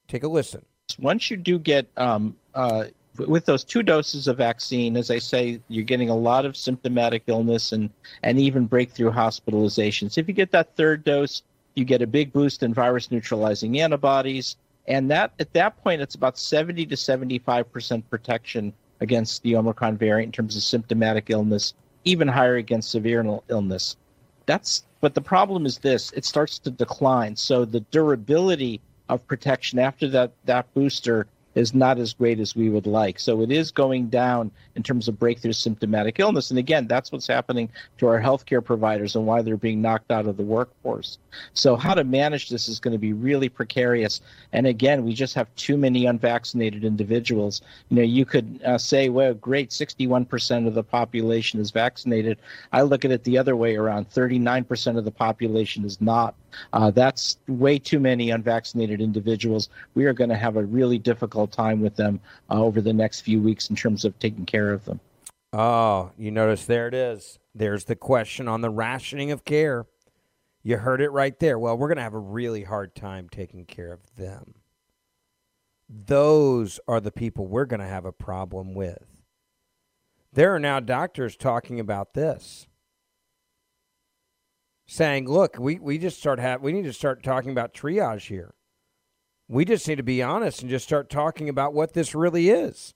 Take 0.08 0.24
a 0.24 0.28
listen. 0.28 0.64
Once 0.98 1.30
you 1.30 1.36
do 1.36 1.58
get, 1.58 1.86
um, 1.96 2.36
uh, 2.54 2.86
with 3.18 3.44
those 3.44 3.64
two 3.64 3.82
doses 3.82 4.28
of 4.28 4.38
vaccine, 4.38 4.96
as 4.96 5.10
I 5.10 5.18
say, 5.18 5.60
you're 5.68 5.84
getting 5.84 6.10
a 6.10 6.16
lot 6.16 6.44
of 6.44 6.56
symptomatic 6.56 7.24
illness 7.26 7.72
and, 7.72 7.90
and 8.22 8.38
even 8.38 8.66
breakthrough 8.66 9.10
hospitalizations. 9.10 10.18
If 10.18 10.28
you 10.28 10.34
get 10.34 10.50
that 10.52 10.74
third 10.76 11.04
dose, 11.04 11.42
you 11.74 11.84
get 11.84 12.02
a 12.02 12.06
big 12.06 12.32
boost 12.32 12.62
in 12.62 12.72
virus 12.72 13.10
neutralizing 13.10 13.80
antibodies. 13.80 14.56
And 14.88 15.10
that 15.10 15.32
at 15.38 15.52
that 15.54 15.82
point, 15.82 16.00
it's 16.00 16.14
about 16.14 16.38
70 16.38 16.86
to 16.86 16.94
75% 16.94 18.02
protection 18.08 18.72
against 19.00 19.42
the 19.42 19.56
Omicron 19.56 19.96
variant 19.96 20.28
in 20.28 20.32
terms 20.32 20.56
of 20.56 20.62
symptomatic 20.62 21.28
illness 21.28 21.74
even 22.06 22.28
higher 22.28 22.56
against 22.56 22.90
severe 22.90 23.40
illness. 23.48 23.96
That's 24.46 24.84
but 25.00 25.14
the 25.14 25.20
problem 25.20 25.66
is 25.66 25.78
this: 25.78 26.12
it 26.12 26.24
starts 26.24 26.58
to 26.60 26.70
decline. 26.70 27.36
So 27.36 27.66
the 27.66 27.80
durability 27.80 28.80
of 29.08 29.26
protection 29.26 29.78
after 29.78 30.08
that 30.08 30.32
that 30.46 30.72
booster 30.72 31.26
is 31.56 31.74
not 31.74 31.98
as 31.98 32.12
great 32.12 32.38
as 32.38 32.54
we 32.54 32.68
would 32.68 32.86
like. 32.86 33.18
So 33.18 33.40
it 33.40 33.50
is 33.50 33.72
going 33.72 34.08
down 34.08 34.50
in 34.76 34.82
terms 34.82 35.08
of 35.08 35.18
breakthrough 35.18 35.54
symptomatic 35.54 36.20
illness. 36.20 36.50
And 36.50 36.58
again, 36.58 36.86
that's 36.86 37.10
what's 37.10 37.26
happening 37.26 37.70
to 37.98 38.06
our 38.06 38.20
healthcare 38.20 38.62
providers 38.62 39.16
and 39.16 39.26
why 39.26 39.40
they're 39.42 39.56
being 39.56 39.80
knocked 39.80 40.12
out 40.12 40.26
of 40.26 40.36
the 40.36 40.42
workforce. 40.42 41.18
So 41.54 41.74
how 41.74 41.94
to 41.94 42.04
manage 42.04 42.50
this 42.50 42.68
is 42.68 42.78
going 42.78 42.92
to 42.92 42.98
be 42.98 43.14
really 43.14 43.48
precarious. 43.48 44.20
And 44.52 44.66
again, 44.66 45.02
we 45.04 45.14
just 45.14 45.34
have 45.34 45.52
too 45.56 45.78
many 45.78 46.04
unvaccinated 46.04 46.84
individuals. 46.84 47.62
You 47.88 47.96
know, 47.96 48.02
you 48.02 48.26
could 48.26 48.60
uh, 48.64 48.76
say, 48.76 49.08
well, 49.08 49.32
great, 49.32 49.70
61% 49.70 50.66
of 50.66 50.74
the 50.74 50.84
population 50.84 51.58
is 51.58 51.70
vaccinated. 51.70 52.38
I 52.72 52.82
look 52.82 53.06
at 53.06 53.10
it 53.10 53.24
the 53.24 53.38
other 53.38 53.56
way 53.56 53.76
around. 53.76 54.10
39% 54.10 54.98
of 54.98 55.04
the 55.06 55.10
population 55.10 55.84
is 55.86 56.00
not. 56.02 56.34
Uh, 56.72 56.90
that's 56.90 57.38
way 57.48 57.78
too 57.78 58.00
many 58.00 58.30
unvaccinated 58.30 59.00
individuals. 59.00 59.68
We 59.94 60.04
are 60.06 60.12
going 60.12 60.30
to 60.30 60.36
have 60.36 60.56
a 60.56 60.64
really 60.64 60.98
difficult 60.98 61.45
time 61.46 61.80
with 61.80 61.96
them 61.96 62.20
uh, 62.50 62.62
over 62.62 62.80
the 62.80 62.92
next 62.92 63.20
few 63.22 63.40
weeks 63.40 63.70
in 63.70 63.76
terms 63.76 64.04
of 64.04 64.18
taking 64.18 64.46
care 64.46 64.72
of 64.72 64.84
them. 64.84 65.00
Oh, 65.52 66.10
you 66.18 66.30
notice 66.30 66.66
there 66.66 66.88
it 66.88 66.94
is. 66.94 67.38
There's 67.54 67.84
the 67.84 67.96
question 67.96 68.48
on 68.48 68.60
the 68.60 68.70
rationing 68.70 69.30
of 69.30 69.44
care. 69.44 69.86
You 70.62 70.78
heard 70.78 71.00
it 71.00 71.10
right 71.10 71.38
there. 71.38 71.58
Well, 71.58 71.78
we're 71.78 71.88
going 71.88 71.96
to 71.96 72.02
have 72.02 72.14
a 72.14 72.18
really 72.18 72.64
hard 72.64 72.94
time 72.94 73.28
taking 73.28 73.64
care 73.64 73.92
of 73.92 74.00
them. 74.16 74.54
Those 75.88 76.80
are 76.88 77.00
the 77.00 77.12
people 77.12 77.46
we're 77.46 77.64
going 77.64 77.80
to 77.80 77.86
have 77.86 78.04
a 78.04 78.12
problem 78.12 78.74
with. 78.74 79.04
There 80.32 80.54
are 80.54 80.60
now 80.60 80.80
doctors 80.80 81.36
talking 81.36 81.78
about 81.80 82.14
this 82.14 82.66
saying, 84.86 85.28
look, 85.28 85.56
we, 85.58 85.78
we 85.78 85.98
just 85.98 86.18
start 86.18 86.38
have 86.38 86.60
we 86.60 86.72
need 86.72 86.84
to 86.84 86.92
start 86.92 87.22
talking 87.22 87.52
about 87.52 87.72
triage 87.72 88.26
here. 88.26 88.55
We 89.48 89.64
just 89.64 89.86
need 89.86 89.96
to 89.96 90.02
be 90.02 90.22
honest 90.22 90.62
and 90.62 90.70
just 90.70 90.86
start 90.86 91.08
talking 91.08 91.48
about 91.48 91.72
what 91.72 91.92
this 91.92 92.14
really 92.14 92.50
is. 92.50 92.94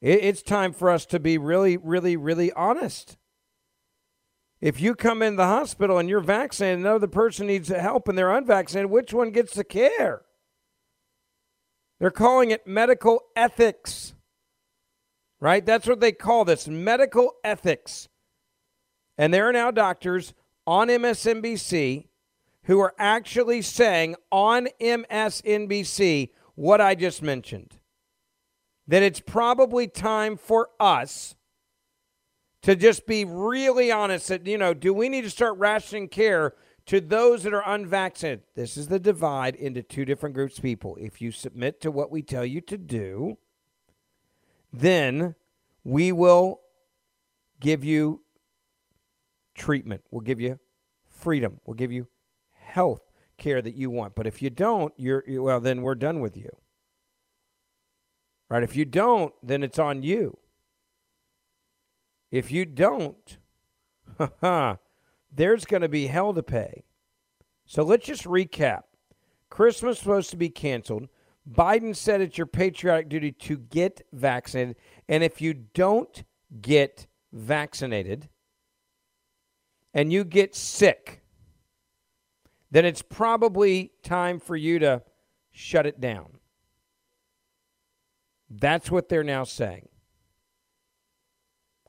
It, 0.00 0.24
it's 0.24 0.42
time 0.42 0.72
for 0.72 0.90
us 0.90 1.04
to 1.06 1.20
be 1.20 1.38
really, 1.38 1.76
really, 1.76 2.16
really 2.16 2.52
honest. 2.52 3.16
If 4.60 4.80
you 4.80 4.94
come 4.94 5.20
in 5.20 5.36
the 5.36 5.46
hospital 5.46 5.98
and 5.98 6.08
you're 6.08 6.20
vaccinated, 6.20 6.80
another 6.80 7.06
person 7.06 7.46
needs 7.46 7.68
help 7.68 8.08
and 8.08 8.16
they're 8.16 8.34
unvaccinated, 8.34 8.90
which 8.90 9.12
one 9.12 9.30
gets 9.30 9.54
the 9.54 9.64
care? 9.64 10.22
They're 12.00 12.10
calling 12.10 12.50
it 12.50 12.66
medical 12.66 13.20
ethics. 13.36 14.14
Right? 15.40 15.66
That's 15.66 15.86
what 15.86 16.00
they 16.00 16.12
call 16.12 16.46
this 16.46 16.66
medical 16.66 17.32
ethics. 17.44 18.08
And 19.18 19.34
there 19.34 19.46
are 19.48 19.52
now 19.52 19.70
doctors 19.70 20.32
on 20.66 20.88
MSNBC 20.88 22.06
who 22.64 22.80
are 22.80 22.94
actually 22.98 23.62
saying 23.62 24.16
on 24.30 24.68
MSNBC 24.80 26.30
what 26.54 26.80
I 26.80 26.94
just 26.94 27.22
mentioned. 27.22 27.78
That 28.86 29.02
it's 29.02 29.20
probably 29.20 29.86
time 29.86 30.36
for 30.36 30.70
us 30.78 31.36
to 32.62 32.74
just 32.74 33.06
be 33.06 33.24
really 33.24 33.92
honest 33.92 34.28
that, 34.28 34.46
you 34.46 34.58
know, 34.58 34.74
do 34.74 34.92
we 34.92 35.08
need 35.08 35.22
to 35.22 35.30
start 35.30 35.56
rationing 35.58 36.08
care 36.08 36.54
to 36.86 37.00
those 37.00 37.42
that 37.42 37.54
are 37.54 37.66
unvaccinated? 37.66 38.42
This 38.54 38.76
is 38.76 38.88
the 38.88 38.98
divide 38.98 39.54
into 39.54 39.82
two 39.82 40.04
different 40.04 40.34
groups 40.34 40.58
of 40.58 40.64
people. 40.64 40.96
If 41.00 41.20
you 41.20 41.30
submit 41.30 41.80
to 41.82 41.90
what 41.90 42.10
we 42.10 42.22
tell 42.22 42.44
you 42.44 42.60
to 42.62 42.78
do, 42.78 43.38
then 44.72 45.34
we 45.82 46.12
will 46.12 46.60
give 47.60 47.84
you 47.84 48.22
treatment. 49.54 50.02
We'll 50.10 50.22
give 50.22 50.40
you 50.40 50.58
freedom. 51.06 51.60
We'll 51.64 51.74
give 51.74 51.92
you 51.92 52.06
health 52.74 53.02
care 53.38 53.62
that 53.62 53.76
you 53.76 53.88
want. 53.88 54.16
But 54.16 54.26
if 54.26 54.42
you 54.42 54.50
don't, 54.50 54.92
you're 54.96 55.22
well, 55.28 55.60
then 55.60 55.82
we're 55.82 55.94
done 55.94 56.20
with 56.20 56.36
you. 56.36 56.50
Right? 58.50 58.64
If 58.64 58.74
you 58.74 58.84
don't, 58.84 59.32
then 59.42 59.62
it's 59.62 59.78
on 59.78 60.02
you. 60.02 60.36
If 62.32 62.50
you 62.50 62.64
don't, 62.64 63.38
there's 65.32 65.64
going 65.64 65.82
to 65.82 65.88
be 65.88 66.08
hell 66.08 66.34
to 66.34 66.42
pay. 66.42 66.84
So 67.64 67.84
let's 67.84 68.06
just 68.06 68.24
recap. 68.24 68.82
Christmas 69.50 70.00
supposed 70.00 70.30
to 70.30 70.36
be 70.36 70.48
canceled. 70.48 71.08
Biden 71.48 71.94
said 71.94 72.20
it's 72.20 72.36
your 72.36 72.48
patriotic 72.48 73.08
duty 73.08 73.30
to 73.30 73.56
get 73.56 74.02
vaccinated. 74.12 74.76
And 75.08 75.22
if 75.22 75.40
you 75.40 75.54
don't 75.54 76.24
get 76.60 77.06
vaccinated 77.32 78.28
and 79.92 80.12
you 80.12 80.24
get 80.24 80.56
sick, 80.56 81.23
then 82.74 82.84
it's 82.84 83.02
probably 83.02 83.92
time 84.02 84.40
for 84.40 84.56
you 84.56 84.80
to 84.80 85.00
shut 85.52 85.86
it 85.86 86.00
down. 86.00 86.40
That's 88.50 88.90
what 88.90 89.08
they're 89.08 89.22
now 89.22 89.44
saying. 89.44 89.88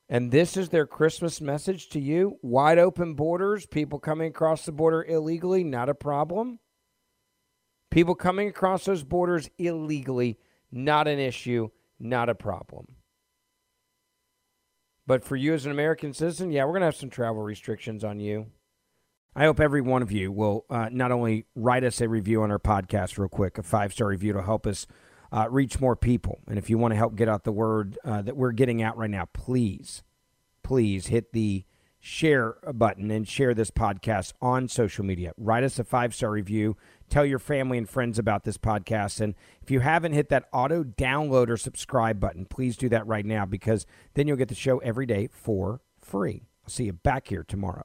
And 0.08 0.30
this 0.30 0.56
is 0.56 0.68
their 0.68 0.86
Christmas 0.86 1.40
message 1.40 1.88
to 1.88 1.98
you 1.98 2.38
wide 2.40 2.78
open 2.78 3.14
borders, 3.14 3.66
people 3.66 3.98
coming 3.98 4.28
across 4.28 4.64
the 4.64 4.70
border 4.70 5.04
illegally, 5.04 5.64
not 5.64 5.88
a 5.88 5.94
problem. 5.94 6.60
People 7.90 8.14
coming 8.14 8.46
across 8.46 8.84
those 8.84 9.02
borders 9.02 9.50
illegally, 9.58 10.38
not 10.70 11.08
an 11.08 11.18
issue, 11.18 11.68
not 11.98 12.28
a 12.28 12.34
problem. 12.36 12.94
But 15.04 15.24
for 15.24 15.34
you 15.34 15.52
as 15.52 15.66
an 15.66 15.72
American 15.72 16.12
citizen, 16.12 16.52
yeah, 16.52 16.64
we're 16.64 16.72
going 16.72 16.82
to 16.82 16.86
have 16.86 16.94
some 16.94 17.10
travel 17.10 17.42
restrictions 17.42 18.04
on 18.04 18.20
you. 18.20 18.46
I 19.38 19.44
hope 19.44 19.60
every 19.60 19.82
one 19.82 20.00
of 20.00 20.10
you 20.10 20.32
will 20.32 20.64
uh, 20.70 20.88
not 20.90 21.12
only 21.12 21.44
write 21.54 21.84
us 21.84 22.00
a 22.00 22.08
review 22.08 22.40
on 22.40 22.50
our 22.50 22.58
podcast, 22.58 23.18
real 23.18 23.28
quick, 23.28 23.58
a 23.58 23.62
five 23.62 23.92
star 23.92 24.08
review 24.08 24.32
to 24.32 24.40
help 24.40 24.66
us 24.66 24.86
uh, 25.30 25.46
reach 25.50 25.78
more 25.78 25.94
people. 25.94 26.40
And 26.48 26.56
if 26.56 26.70
you 26.70 26.78
want 26.78 26.92
to 26.92 26.96
help 26.96 27.16
get 27.16 27.28
out 27.28 27.44
the 27.44 27.52
word 27.52 27.98
uh, 28.02 28.22
that 28.22 28.34
we're 28.34 28.52
getting 28.52 28.82
out 28.82 28.96
right 28.96 29.10
now, 29.10 29.28
please, 29.34 30.02
please 30.62 31.08
hit 31.08 31.34
the 31.34 31.66
share 32.00 32.52
button 32.72 33.10
and 33.10 33.28
share 33.28 33.52
this 33.52 33.70
podcast 33.70 34.32
on 34.40 34.68
social 34.68 35.04
media. 35.04 35.32
Write 35.36 35.64
us 35.64 35.78
a 35.78 35.84
five 35.84 36.14
star 36.14 36.30
review. 36.30 36.78
Tell 37.10 37.26
your 37.26 37.38
family 37.38 37.76
and 37.76 37.86
friends 37.86 38.18
about 38.18 38.44
this 38.44 38.56
podcast. 38.56 39.20
And 39.20 39.34
if 39.60 39.70
you 39.70 39.80
haven't 39.80 40.14
hit 40.14 40.30
that 40.30 40.48
auto 40.50 40.82
download 40.82 41.50
or 41.50 41.58
subscribe 41.58 42.18
button, 42.18 42.46
please 42.46 42.78
do 42.78 42.88
that 42.88 43.06
right 43.06 43.26
now 43.26 43.44
because 43.44 43.84
then 44.14 44.28
you'll 44.28 44.38
get 44.38 44.48
the 44.48 44.54
show 44.54 44.78
every 44.78 45.04
day 45.04 45.28
for 45.30 45.82
free. 46.00 46.46
I'll 46.64 46.70
see 46.70 46.84
you 46.84 46.94
back 46.94 47.28
here 47.28 47.44
tomorrow. 47.46 47.84